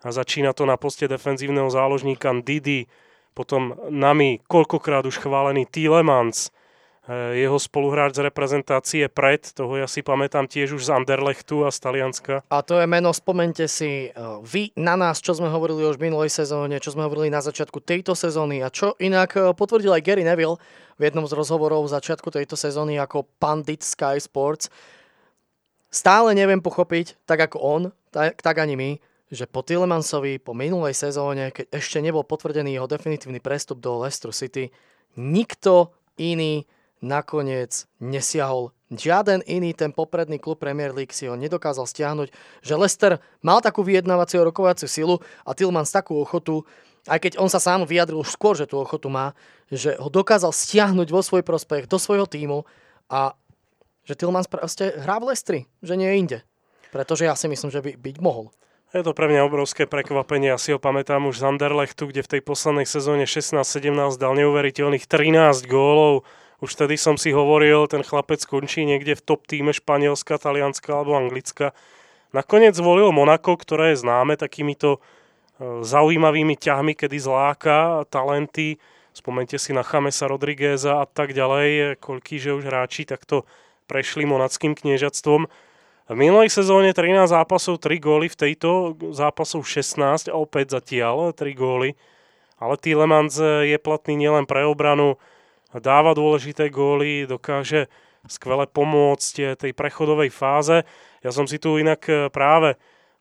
[0.05, 2.87] A začína to na poste defenzívneho záložníka Didi,
[3.33, 6.53] potom nami koľkokrát už chválený Tielemans,
[7.09, 11.81] jeho spoluhráč z reprezentácie pred, toho ja si pamätám tiež už z Anderlechtu a z
[11.81, 12.45] Talianska.
[12.53, 14.13] A to je meno, spomente si eh,
[14.45, 17.81] vy na nás, čo sme hovorili už v minulej sezóne, čo sme hovorili na začiatku
[17.81, 20.61] tejto sezóny a čo inak eh, potvrdil aj Gary Neville
[21.01, 24.69] v jednom z rozhovorov v začiatku tejto sezóny ako pandit Sky Sports.
[25.89, 27.81] Stále neviem pochopiť, tak ako on,
[28.13, 28.89] tak, tak ani my,
[29.33, 34.29] že po Tillemansovi, po minulej sezóne, keď ešte nebol potvrdený jeho definitívny prestup do Leicester
[34.29, 34.69] City,
[35.17, 35.89] nikto
[36.21, 36.69] iný
[36.99, 42.33] nakoniec nesiahol žiaden iný ten popredný klub Premier League si ho nedokázal stiahnuť,
[42.65, 46.65] že Leicester mal takú vyjednávaciu rokovaciu silu a Tillmans takú ochotu,
[47.05, 49.37] aj keď on sa sám vyjadril už skôr, že tú ochotu má,
[49.69, 52.65] že ho dokázal stiahnuť vo svoj prospech do svojho týmu
[53.09, 53.37] a
[54.09, 56.39] že Tillmans proste hrá v Leicestri, že nie je inde.
[56.89, 58.49] Pretože ja si myslím, že by byť mohol.
[58.89, 60.49] Je to pre mňa obrovské prekvapenie.
[60.49, 65.05] Ja si ho pamätám už z Anderlechtu, kde v tej poslednej sezóne 16-17 dal neuveriteľných
[65.05, 66.25] 13 gólov
[66.59, 71.15] už tedy som si hovoril, ten chlapec skončí niekde v top týme Španielska, Talianska alebo
[71.15, 71.71] Anglicka.
[72.35, 74.99] Nakoniec zvolil Monako, ktoré je známe takýmito e,
[75.81, 78.77] zaujímavými ťahmi, kedy zláka talenty.
[79.15, 83.47] Spomente si na Chamesa Rodrigueza a tak ďalej, koľký že už hráči takto
[83.89, 85.49] prešli monackým kniežatstvom.
[86.09, 91.53] V minulej sezóne 13 zápasov, 3 góly, v tejto zápasov 16 a opäť zatiaľ 3
[91.53, 91.97] góly.
[92.59, 95.21] Ale Tielemans je platný nielen pre obranu,
[95.77, 97.85] dáva dôležité góly, dokáže
[98.27, 100.83] skvele pomôcť eh, tej prechodovej fáze.
[101.23, 102.75] Ja som si tu inak eh, práve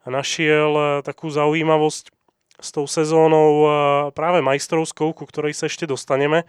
[0.09, 2.11] našiel eh, takú zaujímavosť
[2.59, 3.71] s tou sezónou
[4.19, 6.43] práve majstrovskou, ku ktorej sa ešte dostaneme.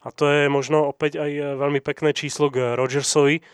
[0.00, 3.44] A to je možno opäť aj veľmi pekné číslo k Rodgersovi.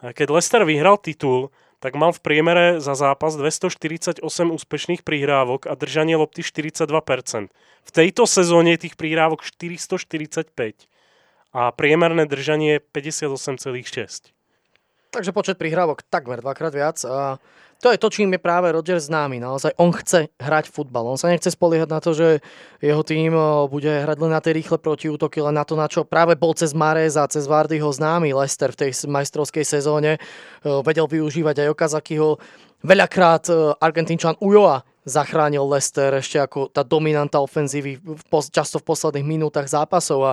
[0.00, 6.16] Keď Lester vyhral titul, tak mal v priemere za zápas 248 úspešných prihrávok a držanie
[6.16, 6.88] lopty 42%.
[7.84, 10.88] V tejto sezóne je tých prihrávok 445
[11.52, 14.32] a priemerné držanie 58,6.
[15.12, 16.96] Takže počet prihrávok takmer dvakrát viac.
[17.04, 17.36] A
[17.84, 19.42] to je to, čím je práve Roger známy.
[19.42, 21.04] Naozaj on chce hrať futbal.
[21.04, 22.40] On sa nechce spoliehať na to, že
[22.80, 23.36] jeho tým
[23.68, 26.72] bude hrať len na tie rýchle protiútoky, len na to, na čo práve bol cez
[26.72, 30.16] Marez a cez Vardyho známy Leicester v tej majstrovskej sezóne.
[30.64, 32.40] Vedel využívať aj Okazakiho.
[32.80, 38.00] Veľakrát Argentínčan Ujoa zachránil Leicester ešte ako tá dominanta ofenzívy
[38.48, 40.32] často v posledných minútach zápasov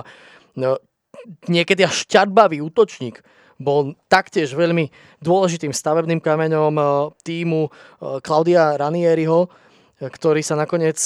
[1.46, 3.20] niekedy až šťarbavý útočník.
[3.60, 4.88] Bol taktiež veľmi
[5.20, 6.84] dôležitým stavebným kameňom e,
[7.20, 7.70] týmu e,
[8.24, 9.52] Claudia Ranieriho,
[10.00, 10.96] ktorí sa nakoniec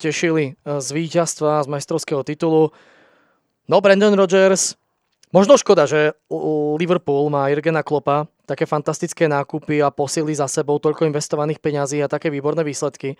[0.00, 2.74] tešili z víťazstva z majstrovského titulu.
[3.70, 4.74] No, Brandon Rogers,
[5.30, 6.18] možno škoda, že
[6.74, 12.10] Liverpool má Irgena Klopa, také fantastické nákupy a posily za sebou toľko investovaných peňazí a
[12.10, 13.14] také výborné výsledky.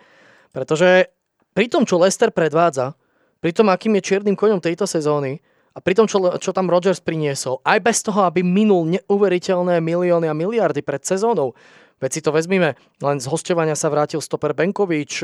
[0.50, 1.12] Pretože
[1.54, 2.98] pri tom, čo Leicester predvádza,
[3.38, 5.38] pri tom, akým je čiernym koňom tejto sezóny
[5.70, 10.26] a pri tom, čo, čo tam Rodgers priniesol, aj bez toho, aby minul neuveriteľné milióny
[10.26, 11.54] a miliardy pred sezónou,
[12.02, 15.22] veď si to vezmime, len z hostovania sa vrátil stoper Benkovič,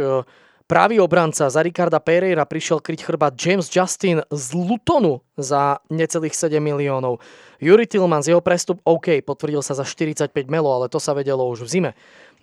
[0.67, 6.59] Pravý obranca za Ricarda Pereira prišiel kryť chrbát James Justin z Lutonu za necelých 7
[6.59, 7.23] miliónov.
[7.63, 11.47] Yuri Tillman z jeho prestup OK, potvrdil sa za 45 melo, ale to sa vedelo
[11.47, 11.91] už v zime.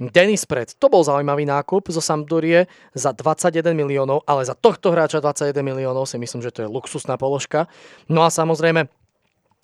[0.02, 2.66] Dennis Pred, to bol zaujímavý nákup zo Sampdorie
[2.98, 7.14] za 21 miliónov, ale za tohto hráča 21 miliónov si myslím, že to je luxusná
[7.16, 7.70] položka.
[8.10, 8.90] No a samozrejme,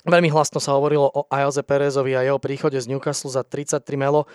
[0.06, 4.30] veľmi hlasno sa hovorilo o Ajoze Perezovi a jeho príchode z Newcastle za 33 melo.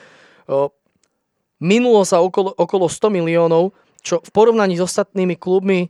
[1.62, 3.72] Minulo sa okolo, okolo 100 miliónov,
[4.04, 5.88] čo v porovnaní s ostatnými klubmi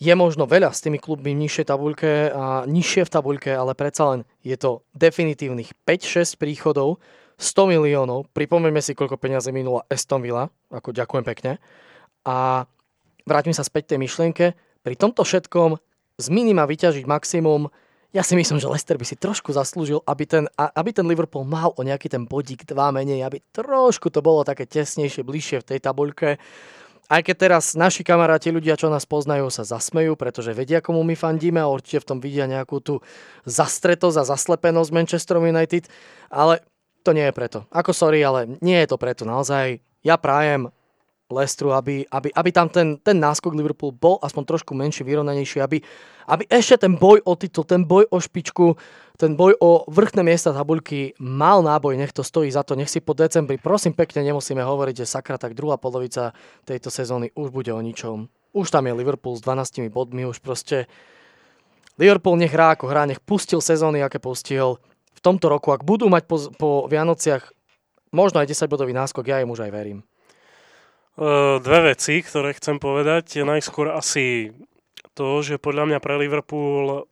[0.00, 4.20] je možno veľa s tými klubmi nižšie tabuľke a nižšie v tabuľke, ale predsa len
[4.40, 7.00] je to definitívnych 5-6 príchodov,
[7.40, 8.28] 100 miliónov.
[8.36, 11.56] Pripomeňme si, koľko peniazy minula Aston Villa, ako ďakujem pekne.
[12.28, 12.68] A
[13.24, 14.52] vrátim sa späť tej myšlienke.
[14.84, 15.80] Pri tomto všetkom
[16.20, 17.72] z minima vyťažiť maximum,
[18.10, 21.70] ja si myslím, že Leicester by si trošku zaslúžil, aby ten, aby ten Liverpool mal
[21.78, 25.78] o nejaký ten bodík dva menej, aby trošku to bolo také tesnejšie, bližšie v tej
[25.78, 26.36] tabuľke.
[27.10, 31.18] Aj keď teraz naši kamaráti, ľudia, čo nás poznajú, sa zasmejú, pretože vedia, komu my
[31.18, 33.02] fandíme a určite v tom vidia nejakú tú
[33.46, 35.90] zastretosť a zaslepenosť Manchester United,
[36.30, 36.62] ale
[37.02, 37.58] to nie je preto.
[37.72, 39.24] Ako sorry, ale nie je to preto.
[39.24, 40.72] Naozaj ja prajem
[41.30, 45.78] Lestru, aby, aby, aby tam ten, ten náskok Liverpool bol aspoň trošku menší, vyrovnanejší, aby,
[46.26, 48.74] aby ešte ten boj o titul, ten boj o špičku,
[49.14, 52.98] ten boj o vrchné miesta tabuľky mal náboj, nech to stojí za to, nech si
[52.98, 56.34] po decembri, prosím pekne, nemusíme hovoriť, že sakra, tak druhá polovica
[56.66, 58.26] tejto sezóny už bude o ničom.
[58.50, 60.90] Už tam je Liverpool s 12 bodmi, už proste
[61.94, 64.82] Liverpool nech hrá ako hrá, nech pustil sezóny, aké pustil.
[65.20, 67.52] V tomto roku, ak budú mať po, po Vianociach
[68.08, 70.00] možno aj 10 bodový náskok, ja im už aj verím.
[71.60, 73.44] Dve veci, ktoré chcem povedať.
[73.44, 74.56] Najskôr asi
[75.12, 77.04] to, že podľa mňa pre Liverpool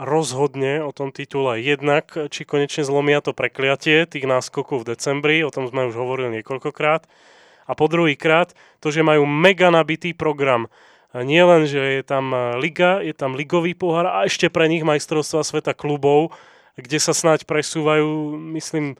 [0.00, 1.60] rozhodne o tom titule.
[1.60, 6.40] Jednak, či konečne zlomia to prekliatie tých náskokov v decembri, o tom sme už hovorili
[6.40, 7.04] niekoľkokrát.
[7.68, 10.72] A po druhýkrát, to, že majú mega nabitý program.
[11.14, 15.44] Nie len, že je tam liga, je tam ligový pohár a ešte pre nich majstrovstva
[15.44, 16.32] sveta klubov,
[16.74, 18.98] kde sa snáď presúvajú, myslím,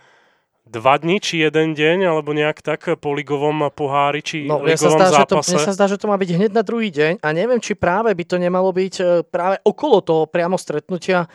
[0.65, 5.13] dva dni, či jeden deň, alebo nejak tak po ligovom pohári, či no, ligovom sa
[5.13, 5.29] zdá, zápase.
[5.29, 7.61] Že to, mne sa zdá, že to má byť hneď na druhý deň a neviem,
[7.61, 11.29] či práve by to nemalo byť e, práve okolo toho priamo stretnutia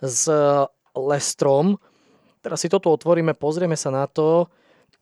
[0.00, 0.64] s e,
[0.96, 1.76] Lestrom.
[2.40, 4.48] Teraz si toto otvoríme, pozrieme sa na to.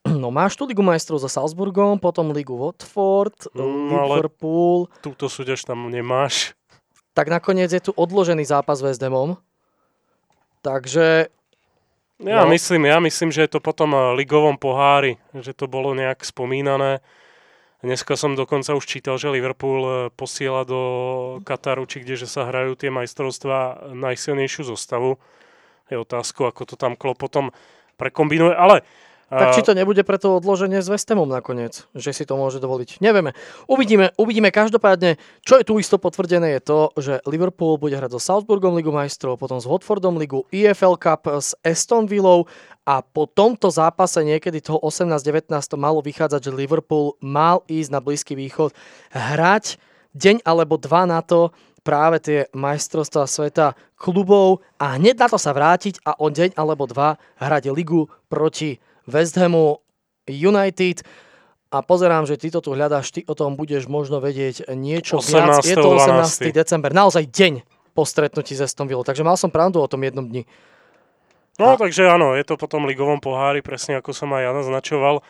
[0.03, 4.91] No máš tu Ligu majstrov za Salzburgom, potom Ligu Watford, mm, Liverpool.
[4.99, 6.55] túto súťaž tam nemáš.
[7.15, 9.39] Tak nakoniec je tu odložený zápas s West Hamom.
[10.61, 11.31] Takže
[12.19, 12.51] ja, no.
[12.51, 16.99] myslím, ja myslím, že je to potom eh, ligovom pohári, že to bolo nejak spomínané.
[17.79, 20.81] Dneska som dokonca už čítal, že Liverpool eh, posiela do
[21.47, 25.15] Kataru, či kde že sa hrajú tie majstrovstvá najsilnejšiu zostavu.
[25.87, 27.55] Je otázku, ako to tam Klopp potom
[27.95, 28.51] prekombinuje.
[28.51, 28.83] Ale
[29.29, 32.97] tak či to nebude preto odloženie s Westemom nakoniec, že si to môže dovoliť.
[32.97, 33.37] Nevieme.
[33.69, 34.49] Uvidíme, uvidíme.
[34.49, 38.89] Každopádne, čo je tu isto potvrdené je to, že Liverpool bude hrať so Salzburgom Ligu
[38.89, 42.49] majstrov, potom s Watfordom Ligu EFL Cup s Aston Villou
[42.89, 48.01] a po tomto zápase niekedy toho 18-19 to malo vychádzať, že Liverpool mal ísť na
[48.01, 48.73] Blízky východ
[49.13, 49.77] hrať
[50.17, 51.53] deň alebo dva na to
[51.85, 56.89] práve tie majstrovstvá sveta klubov a hneď na to sa vrátiť a o deň alebo
[56.89, 58.77] dva hrať ligu proti
[59.09, 59.81] West Hamu
[60.29, 61.03] United
[61.69, 65.37] a pozerám, že ty to tu hľadáš, ty o tom budeš možno vedieť niečo 18.
[65.37, 65.65] viac.
[65.65, 66.49] Je to 18.
[66.49, 66.53] 12.
[66.53, 67.61] december, naozaj deň
[67.93, 70.49] po stretnutí s Aston Villa, takže mal som pravdu o tom jednom dni.
[71.59, 71.77] No, a...
[71.77, 75.21] takže áno, je to potom ligovom pohári, presne ako som aj ja naznačoval.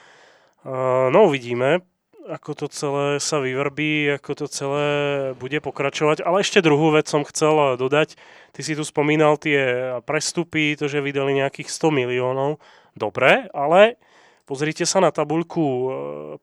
[0.59, 1.81] Uh, no, uvidíme,
[2.29, 4.87] ako to celé sa vyvrbí, ako to celé
[5.33, 6.21] bude pokračovať.
[6.21, 8.13] Ale ešte druhú vec som chcel dodať.
[8.53, 12.61] Ty si tu spomínal tie prestupy, to, že vydali nejakých 100 miliónov.
[12.99, 13.95] Dobre, ale
[14.43, 15.89] pozrite sa na tabuľku e,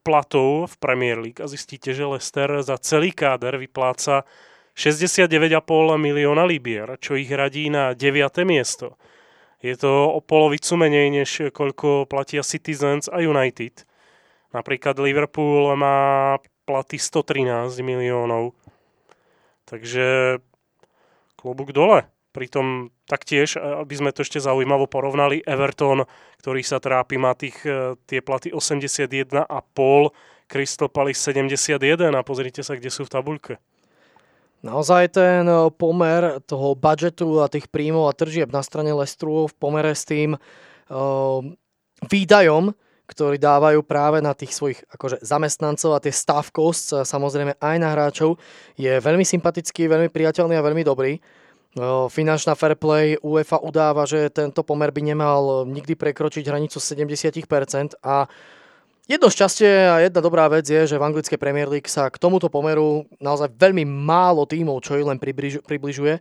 [0.01, 4.25] platov v Premier League a zistíte, že Leicester za celý káder vypláca
[4.73, 5.53] 69,5
[6.01, 8.41] milióna libier, čo ich radí na 9.
[8.49, 8.97] miesto.
[9.61, 13.85] Je to o polovicu menej, než koľko platia Citizens a United.
[14.53, 18.57] Napríklad Liverpool má platy 113 miliónov.
[19.69, 20.39] Takže
[21.37, 22.09] klobúk dole.
[22.33, 26.05] Pritom taktiež, aby sme to ešte zaujímavo porovnali, Everton,
[26.43, 29.47] ktorý sa trápi, má tých, e, tie platy 81,5,
[30.47, 33.55] Crystal Palace 71 a pozrite sa, kde sú v tabuľke.
[34.67, 39.55] Naozaj ten e, pomer toho budžetu a tých príjmov a tržieb na strane Lestru v
[39.55, 41.41] pomere s tým uh,
[42.11, 42.75] výdajom,
[43.07, 46.51] ktorý dávajú práve na tých svojich akože, zamestnancov a tie staff
[47.07, 48.35] samozrejme aj na hráčov,
[48.75, 51.23] je veľmi sympatický, veľmi priateľný a veľmi dobrý.
[52.09, 58.25] Finančná fair play UEFA udáva, že tento pomer by nemal nikdy prekročiť hranicu 70% a
[59.05, 62.49] jedno šťastie a jedna dobrá vec je, že v anglickej Premier League sa k tomuto
[62.49, 66.15] pomeru naozaj veľmi málo tímov, čo ju len približuje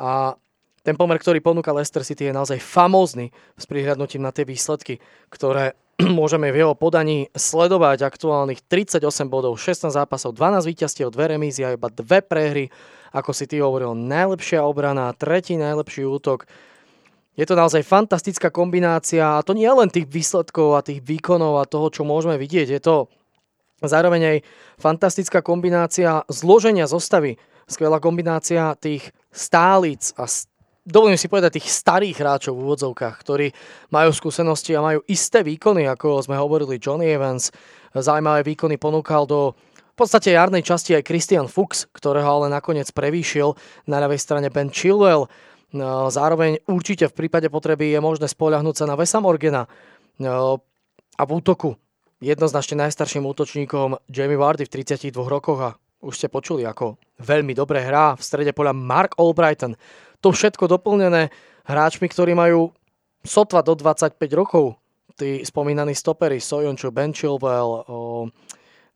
[0.00, 0.40] a
[0.84, 5.76] ten pomer, ktorý ponúka Leicester City je naozaj famózny s prihľadnutím na tie výsledky, ktoré
[6.18, 11.74] môžeme v jeho podaní sledovať aktuálnych 38 bodov, 16 zápasov, 12 víťazstiev, 2 remízy a
[11.74, 12.70] iba 2 prehry
[13.14, 16.50] ako si ty hovoril, najlepšia obrana, tretí najlepší útok.
[17.38, 21.70] Je to naozaj fantastická kombinácia a to nie len tých výsledkov a tých výkonov a
[21.70, 22.74] toho, čo môžeme vidieť.
[22.74, 23.06] Je to
[23.86, 24.38] zároveň aj
[24.82, 27.38] fantastická kombinácia zloženia zostavy.
[27.70, 30.26] Skvelá kombinácia tých stálic a
[30.84, 33.50] dovolím si povedať tých starých hráčov v úvodzovkách, ktorí
[33.90, 37.50] majú skúsenosti a majú isté výkony, ako sme hovorili Johnny Evans.
[37.96, 39.56] Zaujímavé výkony ponúkal do
[39.94, 43.54] v podstate jarnej časti aj Christian Fuchs, ktorého ale nakoniec prevýšil
[43.86, 45.30] na ľavej strane Ben Chilwell.
[45.70, 49.70] No, zároveň určite v prípade potreby je možné spoľahnúť sa na Vesa Morgana
[50.18, 50.62] no,
[51.14, 51.78] a v útoku
[52.18, 55.70] jednoznačne najstarším útočníkom Jamie Vardy v 32 rokoch a
[56.02, 59.78] už ste počuli, ako veľmi dobre hrá v strede poľa Mark Albrighton.
[60.24, 61.28] To všetko doplnené
[61.68, 62.72] hráčmi, ktorí majú
[63.20, 64.80] sotva do 25 rokov.
[65.20, 68.32] Tí spomínaní stopery, Sojonču, Ben Chilwell, o,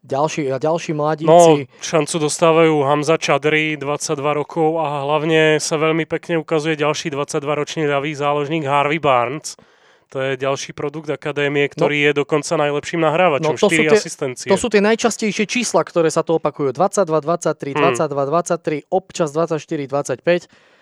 [0.01, 1.29] ďalší, a ďalší mladíci.
[1.29, 7.85] No, šancu dostávajú Hamza Čadri, 22 rokov a hlavne sa veľmi pekne ukazuje ďalší 22-ročný
[7.85, 9.55] ľavý záložník Harvey Barnes.
[10.09, 13.53] To je ďalší produkt akadémie, ktorý no, je dokonca najlepším nahrávačom.
[13.53, 14.49] No, to 4 tie, asistencie.
[14.49, 16.73] To sú tie najčastejšie čísla, ktoré sa tu opakujú.
[16.73, 17.93] 22, 23, hmm.
[17.93, 20.78] 22, 23, občas 24, 25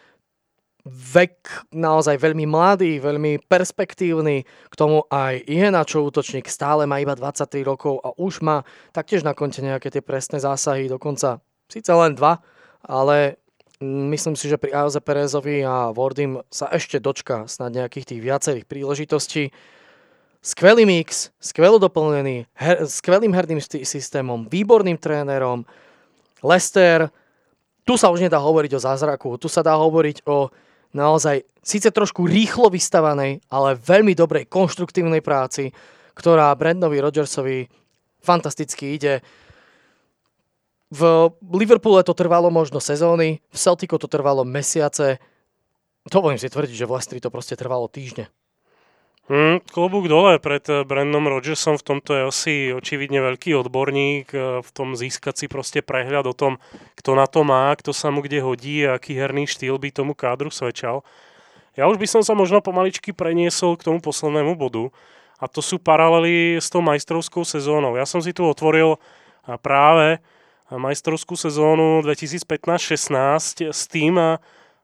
[0.87, 7.67] vek naozaj veľmi mladý, veľmi perspektívny, k tomu aj Ihenačov útočník stále má iba 23
[7.67, 8.63] rokov a už má
[8.95, 12.39] taktiež na konte nejaké tie presné zásahy, dokonca síce len dva,
[12.87, 13.43] ale
[13.83, 18.67] myslím si, že pri Aoze Perezovi a Vordim sa ešte dočka snad nejakých tých viacerých
[18.71, 19.51] príležitostí.
[20.47, 25.67] Skvelý mix, skvelo doplnený, her, skvelým herným systémom, výborným trénerom.
[26.47, 27.11] Lester,
[27.83, 30.47] tu sa už nedá hovoriť o zázraku, tu sa dá hovoriť o
[30.97, 35.77] naozaj síce trošku rýchlo vystavanej, ale veľmi dobrej konštruktívnej práci,
[36.17, 37.69] ktorá Brandovi Rodgersovi
[38.25, 39.21] fantasticky ide.
[40.89, 41.03] V
[41.53, 45.21] Liverpoole to trvalo možno sezóny, v Celticu to trvalo mesiace.
[46.07, 48.31] Dovolím si tvrdiť, že v Lestri to proste trvalo týždne.
[49.27, 54.63] Hmm, klobúk dole pred eh, Brandom Rodgersom, v tomto je asi očividne veľký odborník, eh,
[54.63, 56.63] v tom získať si proste prehľad o tom,
[56.95, 60.15] kto na to má, kto sa mu kde hodí a aký herný štýl by tomu
[60.15, 61.03] kádru svedčal.
[61.75, 64.95] Ja už by som sa možno pomaličky preniesol k tomu poslednému bodu
[65.43, 67.99] a to sú paralely s tou majstrovskou sezónou.
[67.99, 70.23] Ja som si tu otvoril eh, práve
[70.71, 74.39] majstrovskú sezónu 2015-16 s tým,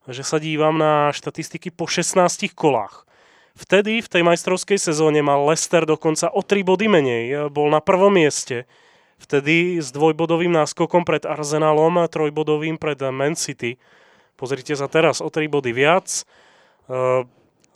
[0.06, 3.06] že sa dívam na štatistiky po 16 kolách.
[3.52, 7.24] Vtedy v tej majstrovskej sezóne mal Leicester dokonca o 3 body menej.
[7.52, 8.64] Bol na prvom mieste.
[9.20, 13.76] Vtedy s dvojbodovým náskokom pred Arsenalom a trojbodovým pred Man City.
[14.34, 16.26] Pozrite sa teraz, o 3 body viac.
[16.90, 17.22] Uh,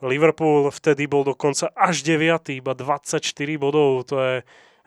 [0.03, 3.23] Liverpool vtedy bol dokonca až 9, iba 24
[3.57, 4.05] bodov.
[4.11, 4.35] To je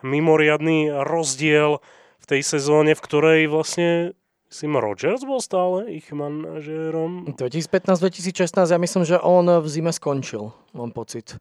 [0.04, 1.82] mimoriadný rozdiel
[2.20, 4.14] v tej sezóne, v ktorej vlastne
[4.50, 7.38] Sim Rogers bol stále ich manažérom?
[7.38, 11.38] 2015-2016, ja myslím, že on v zime skončil, mám pocit.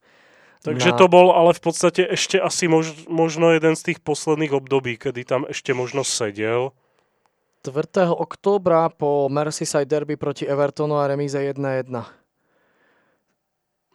[0.61, 0.99] Takže na...
[1.01, 5.25] to bol ale v podstate ešte asi mož, možno jeden z tých posledných období, kedy
[5.25, 6.77] tam ešte možno sedel.
[7.65, 8.13] 4.
[8.13, 12.18] októbra po Merseyside derby proti Evertonu a remíze 1-1.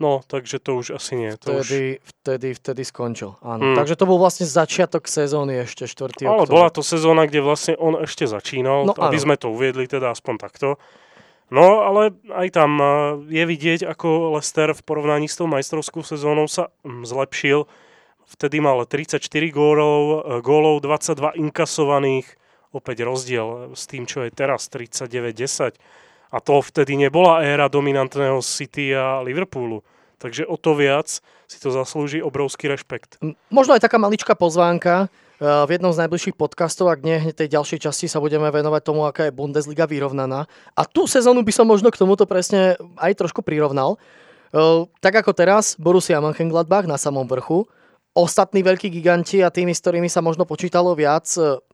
[0.01, 1.31] No, takže to už asi nie.
[1.45, 2.09] To vtedy, už...
[2.09, 3.73] vtedy, vtedy skončil, áno.
[3.73, 3.77] Hmm.
[3.77, 6.25] Takže to bol vlastne začiatok sezóny ešte 4.
[6.25, 9.25] Ale bola to sezóna, kde vlastne on ešte začínal, no, aby áno.
[9.29, 10.81] sme to uviedli teda aspoň takto.
[11.53, 12.81] No, ale aj tam
[13.29, 17.69] je vidieť, ako Lester v porovnaní s tou majstrovskou sezónou sa hm, zlepšil.
[18.25, 19.21] Vtedy mal 34
[19.53, 22.25] gólov, e, gólov 22 inkasovaných,
[22.73, 25.77] opäť rozdiel s tým, čo je teraz 39-10.
[26.33, 29.85] A to vtedy nebola éra dominantného City a Liverpoolu.
[30.17, 33.21] Takže o to viac si to zaslúži obrovský rešpekt.
[33.53, 37.53] Možno aj taká maličká pozvánka e, v jednom z najbližších podcastov, ak nie hneď tej
[37.53, 40.49] ďalšej časti sa budeme venovať tomu, aká je Bundesliga vyrovnaná.
[40.73, 44.01] A tú sezónu by som možno k tomuto presne aj trošku prirovnal.
[44.49, 47.69] E, tak ako teraz, Borussia Mönchengladbach na samom vrchu,
[48.17, 51.29] ostatní veľkí giganti a tými, s ktorými sa možno počítalo viac,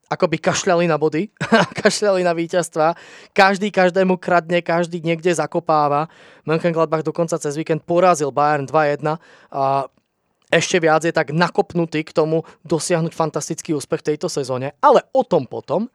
[0.09, 1.29] e, ako by kašľali na body,
[1.85, 2.97] kašľali na víťazstva.
[3.31, 6.09] Každý každému kradne, každý niekde zakopáva.
[6.49, 9.21] Mönchengladbach dokonca cez víkend porazil Bayern 2-1
[9.53, 9.85] a
[10.49, 14.73] ešte viac je tak nakopnutý k tomu dosiahnuť fantastický úspech v tejto sezóne.
[14.81, 15.93] Ale o tom potom.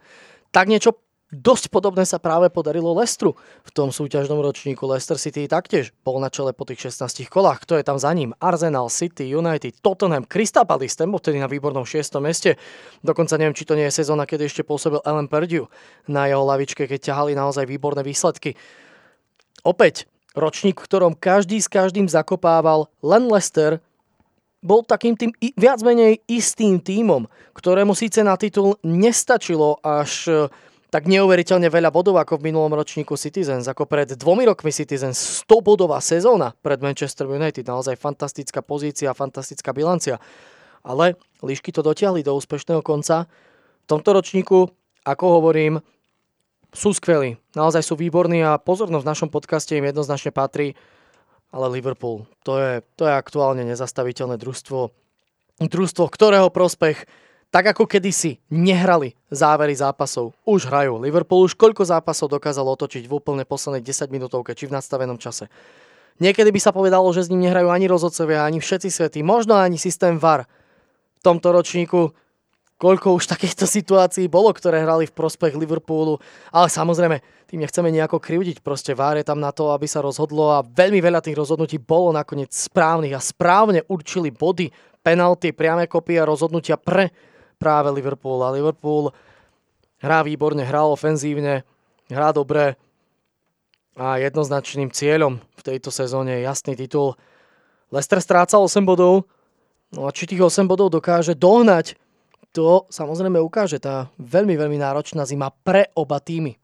[0.55, 0.95] Tak niečo
[1.35, 3.35] Dosť podobné sa práve podarilo Lestru
[3.67, 4.87] v tom súťažnom ročníku.
[4.87, 7.67] Leicester City taktiež bol na čele po tých 16 kolách.
[7.67, 8.39] Kto je tam za ním?
[8.39, 12.23] Arsenal, City, United, Tottenham, Crystal Palace, ten bol vtedy na výbornom 6.
[12.23, 12.55] meste.
[13.03, 15.67] Dokonca neviem, či to nie je sezóna, kedy ešte pôsobil Ellen Perdue
[16.07, 18.55] na jeho lavičke, keď ťahali naozaj výborné výsledky.
[19.67, 20.07] Opäť,
[20.39, 23.83] ročník, v ktorom každý s každým zakopával, len Leicester
[24.63, 27.27] bol takým tým viac menej istým tímom,
[27.59, 30.31] ktorému síce na titul nestačilo až
[30.95, 33.67] tak neuveriteľne veľa bodov ako v minulom ročníku Citizens.
[33.67, 37.67] Ako pred dvomi rokmi Citizens 100 bodová sezóna pred Manchester United.
[37.67, 40.23] Naozaj fantastická pozícia, fantastická bilancia.
[40.87, 43.27] Ale líšky to dotiahli do úspešného konca.
[43.83, 44.71] V tomto ročníku,
[45.03, 45.83] ako hovorím,
[46.71, 47.43] sú skvelí.
[47.59, 50.79] Naozaj sú výborní a pozornosť v našom podcaste im jednoznačne patrí.
[51.51, 54.95] Ale Liverpool, to je, to je aktuálne nezastaviteľné družstvo.
[55.59, 57.03] Družstvo, ktorého prospech
[57.55, 60.99] tak ako kedysi nehrali závery zápasov, už hrajú.
[60.99, 65.47] Liverpool už koľko zápasov dokázal otočiť v úplne poslednej 10 minútovke, či v nadstavenom čase.
[66.19, 69.79] Niekedy by sa povedalo, že s ním nehrajú ani rozhodcovia, ani všetci svety, možno ani
[69.79, 70.51] systém VAR.
[71.15, 72.11] V tomto ročníku
[72.75, 76.19] koľko už takýchto situácií bolo, ktoré hrali v prospech Liverpoolu,
[76.51, 80.59] ale samozrejme, tým nechceme nejako krivdiť, proste VAR je tam na to, aby sa rozhodlo
[80.59, 84.75] a veľmi veľa tých rozhodnutí bolo nakoniec správnych a správne určili body,
[85.07, 87.15] penalty, priame kopie a rozhodnutia pre
[87.57, 88.43] práve Liverpool.
[88.43, 89.11] A Liverpool
[90.05, 91.65] hrá výborne, hrá ofenzívne,
[92.13, 92.77] hrá dobre
[93.95, 97.15] a jednoznačným cieľom v tejto sezóne je jasný titul.
[97.95, 99.31] Leicester strácal 8 bodov,
[99.95, 101.95] no a či tých 8 bodov dokáže dohnať,
[102.51, 106.59] to samozrejme ukáže tá veľmi, veľmi náročná zima pre oba týmy.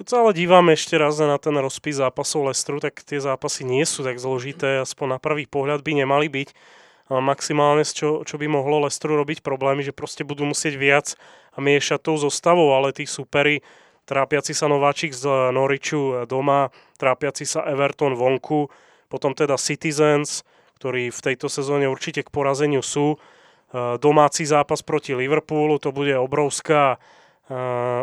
[0.00, 3.84] Keď sa ale dívame ešte raz na ten rozpis zápasov Lestru, tak tie zápasy nie
[3.84, 6.48] sú tak zložité, aspoň na prvý pohľad by nemali byť
[7.10, 11.06] maximálne, čo, čo by mohlo Lestru robiť problémy, že proste budú musieť viac
[11.58, 13.66] miešať tou zostavou, ale tí superi,
[14.06, 16.70] trápiaci sa Nováčik z Noriču doma,
[17.02, 18.70] trápiaci sa Everton vonku,
[19.10, 20.46] potom teda Citizens,
[20.78, 23.14] ktorí v tejto sezóne určite k porazeniu sú.
[23.14, 27.02] E, domáci zápas proti Liverpoolu, to bude obrovská,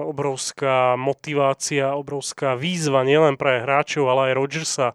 [0.04, 4.88] obrovská motivácia, obrovská výzva nielen pre hráčov, ale aj Rodgersa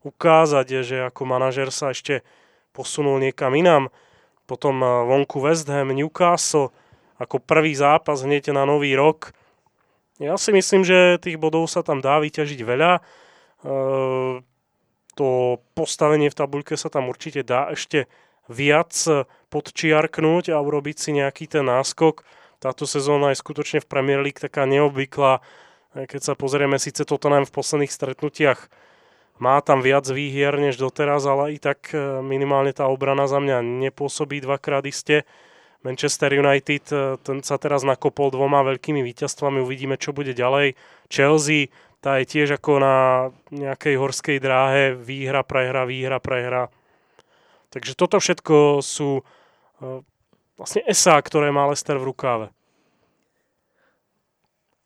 [0.00, 2.24] ukázať, že ako manažer sa ešte
[2.72, 3.88] posunul niekam inám.
[4.46, 6.74] Potom eh, vonku West Ham, Newcastle,
[7.20, 9.34] ako prvý zápas hneď na nový rok.
[10.20, 12.92] Ja si myslím, že tých bodov sa tam dá vyťažiť veľa.
[12.98, 14.34] Eh,
[15.18, 15.28] to
[15.76, 18.08] postavenie v tabuľke sa tam určite dá ešte
[18.50, 18.94] viac
[19.50, 22.24] podčiarknúť a urobiť si nejaký ten náskok.
[22.62, 25.42] Táto sezóna je skutočne v Premier League taká neobvyklá.
[25.94, 28.70] Keď sa pozrieme, síce toto nám v posledných stretnutiach
[29.40, 33.64] má tam viac výhier než doteraz, ale i tak e, minimálne tá obrana za mňa
[33.88, 35.24] nepôsobí dvakrát iste.
[35.80, 40.76] Manchester United e, ten sa teraz nakopol dvoma veľkými víťazstvami, uvidíme, čo bude ďalej.
[41.08, 41.72] Chelsea,
[42.04, 42.96] tá je tiež ako na
[43.48, 46.68] nejakej horskej dráhe, výhra, prehra, výhra, prehra.
[47.72, 49.24] Takže toto všetko sú
[49.80, 50.04] e,
[50.60, 52.46] vlastne esá, ktoré má Leicester v rukáve.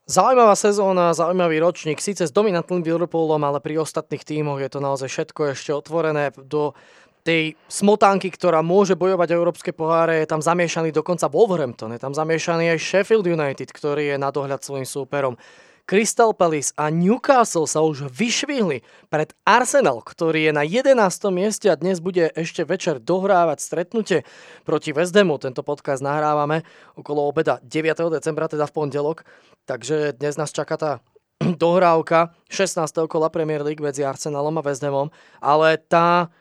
[0.04, 5.08] Zaujímavá sezóna, zaujímavý ročník, síce s dominantným Liverpoolom, ale pri ostatných tímoch je to naozaj
[5.08, 6.76] všetko ešte otvorené do
[7.24, 12.12] tej smotánky, ktorá môže bojovať o európske poháre, je tam zamiešaný dokonca Wolverhampton, je tam
[12.12, 15.40] zamiešaný aj Sheffield United, ktorý je na dohľad svojim súperom.
[15.84, 18.80] Crystal Palace a Newcastle sa už vyšvihli
[19.12, 20.96] pred Arsenal, ktorý je na 11.
[21.28, 24.24] mieste a dnes bude ešte večer dohrávať stretnutie
[24.64, 25.36] proti West Hamu.
[25.36, 26.64] Tento podcast nahrávame
[26.96, 28.00] okolo obeda 9.
[28.08, 29.28] decembra, teda v pondelok.
[29.68, 30.92] Takže dnes nás čaká tá
[31.60, 32.80] dohrávka 16.
[33.04, 35.12] kola Premier League medzi Arsenalom a West Hamom,
[35.44, 36.32] ale tá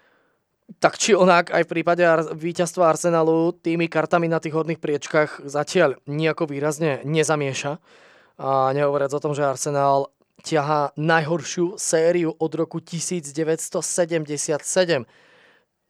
[0.80, 2.00] tak či onak aj v prípade
[2.32, 7.84] víťazstva Arsenalu tými kartami na tých hodných priečkách zatiaľ nejako výrazne nezamieša.
[8.38, 10.10] A nehovoriac o tom, že Arsenal
[10.42, 15.06] ťahá najhoršiu sériu od roku 1977.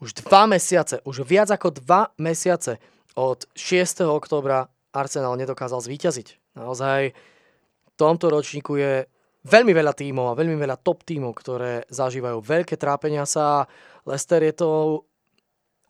[0.04, 2.78] Už dva mesiace, už viac ako dva mesiace
[3.16, 4.04] od 6.
[4.04, 6.58] oktobra Arsenal nedokázal zvíťaziť.
[6.60, 9.08] Naozaj v tomto ročníku je
[9.48, 13.66] veľmi veľa tímov a veľmi veľa top tímov, ktoré zažívajú veľké trápenia sa.
[14.06, 14.70] Leicester je to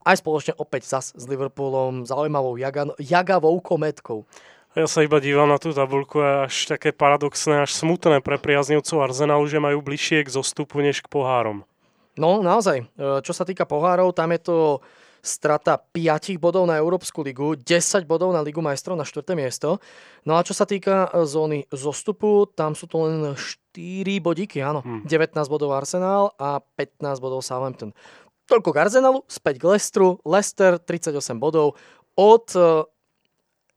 [0.04, 4.28] aj spoločne opäť zas s Liverpoolom zaujímavou jaga, jagavou kometkou.
[4.74, 9.06] Ja sa iba dívam na tú tabulku a až také paradoxné, až smutné pre priaznivcov
[9.06, 11.62] Arsenalu, že majú bližšie k zostupu než k pohárom.
[12.18, 12.82] No, naozaj.
[12.82, 12.86] E,
[13.22, 14.58] čo sa týka pohárov, tam je to
[15.22, 19.38] strata 5 bodov na Európsku ligu, 10 bodov na Ligu majstrov na 4.
[19.38, 19.78] miesto.
[20.26, 23.78] No a čo sa týka e, zóny zostupu, tam sú to len 4
[24.26, 24.82] bodíky, áno.
[24.82, 25.06] Hmm.
[25.06, 27.94] 19 bodov Arsenal a 15 bodov Southampton.
[28.50, 30.18] Toľko k Arsenalu, späť k Leicesteru.
[30.26, 31.78] Leicester 38 bodov.
[32.18, 32.90] Od e,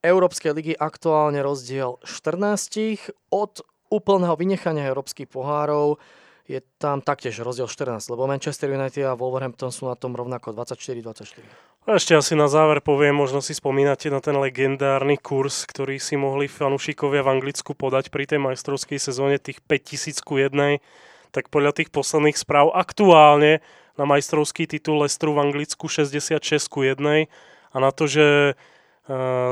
[0.07, 3.11] Európskej ligy aktuálne rozdiel 14.
[3.34, 3.52] Od
[3.90, 5.98] úplného vynechania európskych pohárov
[6.46, 11.42] je tam taktiež rozdiel 14, lebo Manchester United a Wolverhampton sú na tom rovnako 24-24.
[11.86, 16.14] A ešte asi na záver poviem, možno si spomínate na ten legendárny kurz, ktorý si
[16.14, 20.78] mohli fanúšikovia v Anglicku podať pri tej majstrovskej sezóne tých 5000 ku jednej,
[21.34, 23.59] tak podľa tých posledných správ aktuálne
[23.98, 27.26] na majstrovský titul Lestru v Anglicku 66 ku jednej
[27.74, 28.54] a na to, že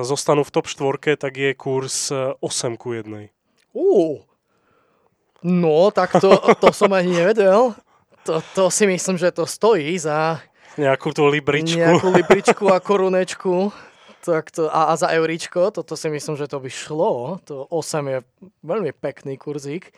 [0.02, 3.30] zostanú v top 4, tak je kurz 8 eh, ku 1.
[3.74, 4.22] Uh,
[5.42, 7.74] no, tak to, to som ani nevedel.
[8.24, 10.40] To, to si myslím, že to stojí za...
[10.74, 11.78] Nejakú tú libričku.
[11.78, 13.70] Nejakú libričku a korunečku.
[14.24, 17.38] Tak to, a, a za euričko, toto si myslím, že to by šlo.
[17.44, 18.18] To 8 je
[18.64, 19.92] veľmi pekný kurzík.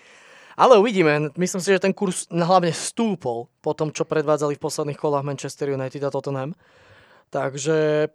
[0.57, 1.31] Ale uvidíme.
[1.37, 5.69] Myslím si, že ten kurz hlavne stúpol po tom, čo predvádzali v posledných kolách Manchester
[5.71, 6.57] United a Tottenham.
[7.29, 8.09] Takže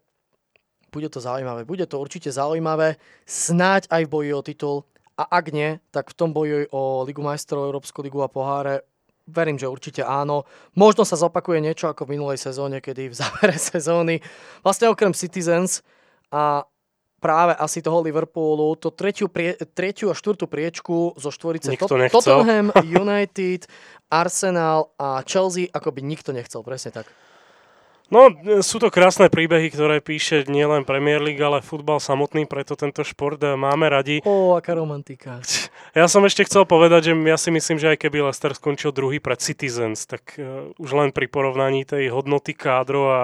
[0.92, 1.64] bude to zaujímavé.
[1.64, 4.78] Bude to určite zaujímavé, snáď aj v boji o titul.
[5.16, 8.84] A ak nie, tak v tom boji o Ligu majstrov, Európsku ligu a poháre
[9.32, 10.44] verím, že určite áno.
[10.76, 14.20] Možno sa zopakuje niečo ako v minulej sezóne, kedy v závere sezóny
[14.66, 15.86] vlastne okrem Citizens
[16.34, 16.68] a
[17.22, 22.74] práve asi toho Liverpoolu, to tretiu, prie, tretiu a štvrtú priečku zo štvorice Tot- Tottenham,
[23.04, 23.70] United,
[24.10, 27.08] Arsenal a Chelsea, ako by nikto nechcel, presne tak.
[28.12, 28.28] No,
[28.60, 33.40] sú to krásne príbehy, ktoré píše nielen Premier League, ale futbal samotný, preto tento šport
[33.40, 34.20] eh, máme radi.
[34.28, 35.40] Ó, aká romantika.
[35.92, 39.20] Ja som ešte chcel povedať, že ja si myslím, že aj keby Leicester skončil druhý
[39.20, 43.24] pred Citizens, tak uh, už len pri porovnaní tej hodnoty kádro a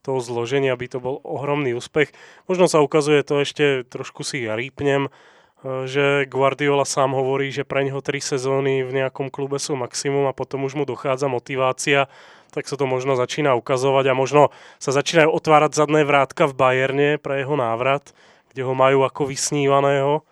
[0.00, 2.08] toho zloženia by to bol ohromný úspech.
[2.48, 7.68] Možno sa ukazuje to ešte, trošku si ja rýpnem, uh, že Guardiola sám hovorí, že
[7.68, 12.08] pre neho tri sezóny v nejakom klube sú maximum a potom už mu dochádza motivácia
[12.52, 14.42] tak sa to možno začína ukazovať a možno
[14.80, 18.16] sa začínajú otvárať zadné vrátka v Bajerne pre jeho návrat,
[18.52, 20.24] kde ho majú ako vysnívaného.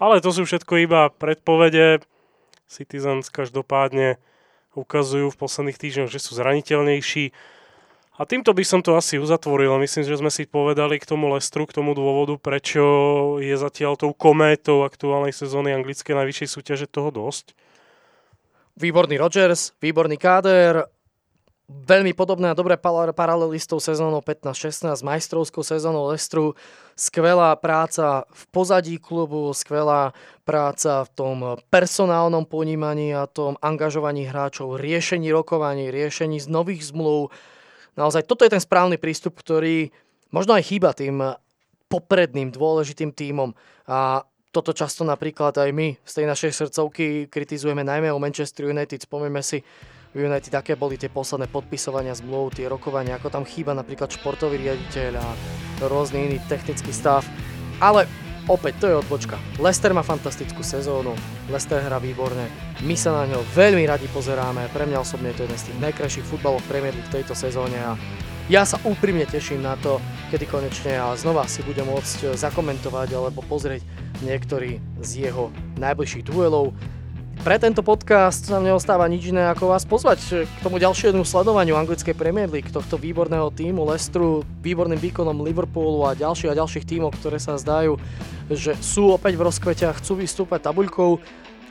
[0.00, 2.02] Ale to sú všetko iba predpovede.
[2.66, 4.18] Citizens každopádne
[4.74, 7.30] ukazujú v posledných týždňoch, že sú zraniteľnejší.
[8.14, 9.74] A týmto by som to asi uzatvoril.
[9.82, 12.82] Myslím, že sme si povedali k tomu Lestru, k tomu dôvodu, prečo
[13.42, 17.58] je zatiaľ tou kométou aktuálnej sezóny anglickej najvyššej súťaže toho dosť.
[18.78, 20.86] Výborný Rodgers, výborný káder,
[21.68, 26.52] veľmi podobné a dobré paralely s tou sezónou 15-16, majstrovskou sezónou Lestru.
[26.92, 30.12] Skvelá práca v pozadí klubu, skvelá
[30.44, 31.36] práca v tom
[31.72, 37.32] personálnom ponímaní a tom angažovaní hráčov, riešení rokovaní, riešení z nových zmluv.
[37.96, 39.88] Naozaj toto je ten správny prístup, ktorý
[40.30, 41.34] možno aj chýba tým
[41.88, 43.56] popredným dôležitým tímom.
[43.88, 44.22] A
[44.54, 49.02] toto často napríklad aj my z tej našej srdcovky kritizujeme najmä o Manchester United.
[49.02, 49.66] Spomeňme si
[50.14, 54.62] v United, aké boli tie posledné podpisovania zmluv, tie rokovania, ako tam chýba napríklad športový
[54.62, 55.26] riaditeľ a
[55.90, 57.26] rôzny iný technický stav.
[57.82, 58.06] Ale
[58.46, 59.34] opäť, to je odbočka.
[59.58, 61.18] Lester má fantastickú sezónu,
[61.50, 62.46] Lester hrá výborne,
[62.86, 65.82] my sa na ňo veľmi radi pozeráme, pre mňa osobne je to jeden z tých
[65.82, 67.98] najkrajších futbalov Premier League v tejto sezóne a
[68.44, 73.40] ja sa úprimne teším na to, kedy konečne a znova si budem môcť zakomentovať alebo
[73.40, 73.80] pozrieť
[74.20, 75.48] niektorý z jeho
[75.80, 76.76] najbližších duelov.
[77.42, 82.14] Pre tento podcast nám neostáva nič iné ako vás pozvať k tomu ďalšiemu sledovaniu anglickej
[82.14, 87.42] Premier League, tohto výborného týmu Lestru, výborným výkonom Liverpoolu a ďalších a ďalších tímov, ktoré
[87.42, 87.98] sa zdajú,
[88.52, 91.18] že sú opäť v rozkvete a chcú vystúpať tabuľkou.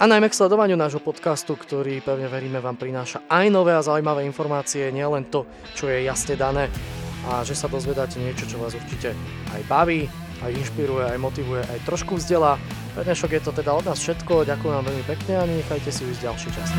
[0.01, 4.26] A najmä k sledovaniu nášho podcastu, ktorý pevne veríme vám prináša aj nové a zaujímavé
[4.26, 5.45] informácie, nielen to,
[5.78, 6.68] čo je jasne dané.
[7.30, 9.16] A že sa dozvedáte niečo, čo vás určite
[9.55, 10.09] aj baví,
[10.43, 12.59] aj inšpiruje, aj motivuje, aj trošku vzdelá.
[12.93, 16.05] Pre dnešok je to teda od nás všetko, ďakujem vám veľmi pekne a nechajte si
[16.05, 16.69] ujsť ďalší čas.